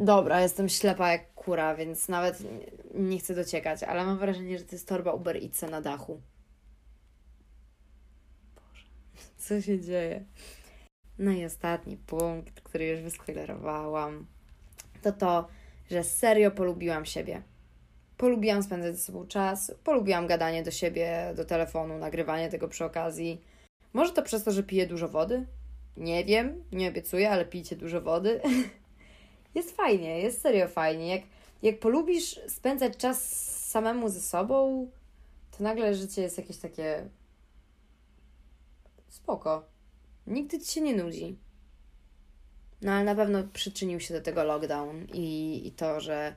Dobra, 0.00 0.40
jestem 0.40 0.68
ślepa 0.68 1.12
jak 1.12 1.34
kura, 1.34 1.74
więc 1.74 2.08
nawet 2.08 2.42
nie 2.94 3.18
chcę 3.18 3.34
dociekać, 3.34 3.82
ale 3.82 4.04
mam 4.04 4.18
wrażenie, 4.18 4.58
że 4.58 4.64
to 4.64 4.72
jest 4.72 4.88
torba 4.88 5.12
Uber 5.12 5.36
Eatsa 5.36 5.68
na 5.68 5.80
dachu. 5.80 6.20
Boże, 8.54 8.84
co 9.38 9.62
się 9.62 9.80
dzieje? 9.80 10.24
No 11.18 11.30
i 11.30 11.44
ostatni 11.44 11.96
punkt, 11.96 12.60
który 12.60 12.86
już 12.86 13.00
wyspoilerowałam, 13.00 14.26
to 15.02 15.12
to, 15.12 15.48
że 15.90 16.04
serio 16.04 16.50
polubiłam 16.50 17.04
siebie. 17.04 17.42
Polubiłam 18.16 18.62
spędzać 18.62 18.96
ze 18.96 19.02
sobą 19.02 19.26
czas, 19.26 19.74
polubiłam 19.84 20.26
gadanie 20.26 20.62
do 20.62 20.70
siebie, 20.70 21.32
do 21.36 21.44
telefonu, 21.44 21.98
nagrywanie 21.98 22.48
tego 22.48 22.68
przy 22.68 22.84
okazji. 22.84 23.40
Może 23.92 24.12
to 24.12 24.22
przez 24.22 24.44
to, 24.44 24.50
że 24.50 24.62
piję 24.62 24.86
dużo 24.86 25.08
wody? 25.08 25.46
Nie 25.96 26.24
wiem, 26.24 26.64
nie 26.72 26.88
obiecuję, 26.88 27.30
ale 27.30 27.44
pijcie 27.44 27.76
dużo 27.76 28.00
wody. 28.00 28.40
jest 29.54 29.76
fajnie, 29.76 30.18
jest 30.20 30.40
serio 30.40 30.68
fajnie. 30.68 31.08
Jak, 31.08 31.22
jak 31.62 31.80
polubisz 31.80 32.40
spędzać 32.48 32.96
czas 32.96 33.48
samemu 33.68 34.08
ze 34.08 34.20
sobą, 34.20 34.90
to 35.50 35.64
nagle 35.64 35.94
życie 35.94 36.22
jest 36.22 36.38
jakieś 36.38 36.56
takie 36.56 37.08
spoko. 39.08 39.64
Nigdy 40.26 40.60
ci 40.60 40.72
się 40.72 40.80
nie 40.80 40.96
nudzi. 40.96 41.38
No 42.82 42.92
ale 42.92 43.04
na 43.04 43.14
pewno 43.14 43.44
przyczynił 43.52 44.00
się 44.00 44.14
do 44.14 44.20
tego 44.20 44.44
lockdown 44.44 45.06
i, 45.12 45.60
i 45.66 45.72
to, 45.72 46.00
że 46.00 46.36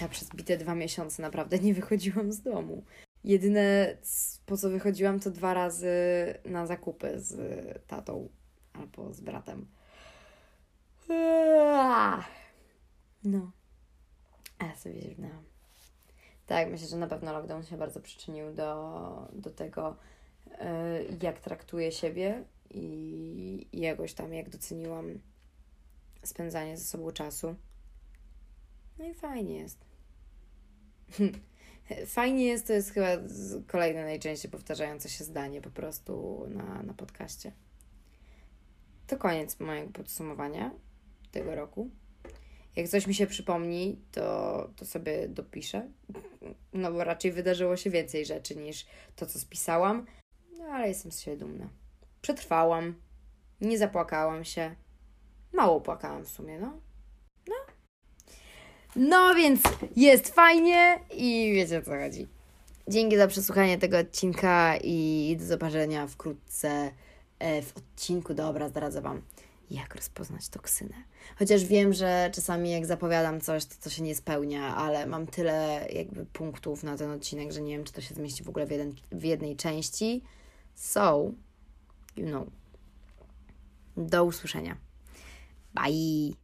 ja 0.00 0.08
przez 0.08 0.28
bite 0.28 0.56
dwa 0.56 0.74
miesiące 0.74 1.22
naprawdę 1.22 1.58
nie 1.58 1.74
wychodziłam 1.74 2.32
z 2.32 2.40
domu. 2.40 2.84
Jedyne 3.24 3.96
po 4.46 4.56
co 4.56 4.70
wychodziłam 4.70 5.20
to 5.20 5.30
dwa 5.30 5.54
razy 5.54 5.94
na 6.44 6.66
zakupy 6.66 7.20
z 7.20 7.36
tatą 7.86 8.28
albo 8.72 9.12
z 9.12 9.20
bratem. 9.20 9.66
No. 13.24 13.50
A 14.58 14.66
ja 14.66 14.76
sobie 14.76 15.00
zrównałam. 15.02 15.44
Tak, 16.46 16.70
myślę, 16.70 16.88
że 16.88 16.96
na 16.96 17.06
pewno 17.06 17.32
lockdown 17.32 17.62
się 17.62 17.76
bardzo 17.76 18.00
przyczynił 18.00 18.54
do, 18.54 19.28
do 19.32 19.50
tego, 19.50 19.96
e, 20.58 21.02
jak 21.22 21.40
traktuję 21.40 21.92
siebie 21.92 22.44
i, 22.70 23.66
i 23.72 23.80
jakoś 23.80 24.14
tam, 24.14 24.34
jak 24.34 24.50
doceniłam 24.50 25.18
spędzanie 26.22 26.76
ze 26.76 26.84
sobą 26.84 27.12
czasu. 27.12 27.54
No 28.98 29.04
i 29.04 29.14
fajnie 29.14 29.56
jest. 29.56 29.84
Fajnie 32.06 32.44
jest, 32.44 32.66
to 32.66 32.72
jest 32.72 32.90
chyba 32.90 33.08
kolejne 33.66 34.04
najczęściej 34.04 34.50
powtarzające 34.50 35.08
się 35.08 35.24
zdanie 35.24 35.60
po 35.60 35.70
prostu 35.70 36.44
na, 36.48 36.82
na 36.82 36.94
podcaście. 36.94 37.52
To 39.06 39.16
koniec 39.16 39.60
mojego 39.60 39.92
podsumowania 39.92 40.70
tego 41.34 41.54
roku. 41.54 41.90
Jak 42.76 42.88
coś 42.88 43.06
mi 43.06 43.14
się 43.14 43.26
przypomni, 43.26 43.98
to, 44.12 44.70
to 44.76 44.84
sobie 44.86 45.28
dopiszę. 45.28 45.88
No 46.72 46.92
bo 46.92 47.04
raczej 47.04 47.32
wydarzyło 47.32 47.76
się 47.76 47.90
więcej 47.90 48.26
rzeczy 48.26 48.56
niż 48.56 48.86
to, 49.16 49.26
co 49.26 49.38
spisałam. 49.38 50.06
No 50.58 50.64
ale 50.64 50.88
jestem 50.88 51.12
z 51.12 51.20
siebie 51.20 51.36
dumna. 51.36 51.68
Przetrwałam. 52.22 52.94
Nie 53.60 53.78
zapłakałam 53.78 54.44
się. 54.44 54.74
Mało 55.52 55.80
płakałam 55.80 56.24
w 56.24 56.28
sumie, 56.28 56.58
no. 56.58 56.80
No 58.96 59.34
więc 59.34 59.60
jest 59.96 60.34
fajnie 60.34 61.00
i 61.10 61.52
wiecie 61.54 61.78
o 61.78 61.82
co 61.82 61.90
chodzi. 61.90 62.26
Dzięki 62.88 63.16
za 63.16 63.26
przesłuchanie 63.26 63.78
tego 63.78 63.98
odcinka 63.98 64.76
i 64.76 65.36
do 65.38 65.44
zobaczenia 65.44 66.06
wkrótce 66.06 66.90
e, 67.38 67.62
w 67.62 67.76
odcinku. 67.76 68.34
Dobra, 68.34 68.68
zdradzę 68.68 69.00
Wam, 69.00 69.22
jak 69.70 69.94
rozpoznać 69.94 70.48
toksynę. 70.48 70.94
Chociaż 71.38 71.64
wiem, 71.64 71.92
że 71.92 72.30
czasami 72.34 72.70
jak 72.70 72.86
zapowiadam 72.86 73.40
coś, 73.40 73.64
to 73.64 73.74
to 73.82 73.90
się 73.90 74.02
nie 74.02 74.14
spełnia, 74.14 74.76
ale 74.76 75.06
mam 75.06 75.26
tyle 75.26 75.86
jakby 75.92 76.26
punktów 76.26 76.82
na 76.82 76.96
ten 76.96 77.10
odcinek, 77.10 77.52
że 77.52 77.62
nie 77.62 77.76
wiem, 77.76 77.84
czy 77.84 77.92
to 77.92 78.00
się 78.00 78.14
zmieści 78.14 78.44
w 78.44 78.48
ogóle 78.48 78.66
w, 78.66 78.70
jeden, 78.70 78.94
w 79.12 79.24
jednej 79.24 79.56
części. 79.56 80.22
So, 80.74 81.30
you 82.16 82.26
know. 82.26 82.46
Do 83.96 84.24
usłyszenia. 84.24 84.76
Bye! 85.74 86.43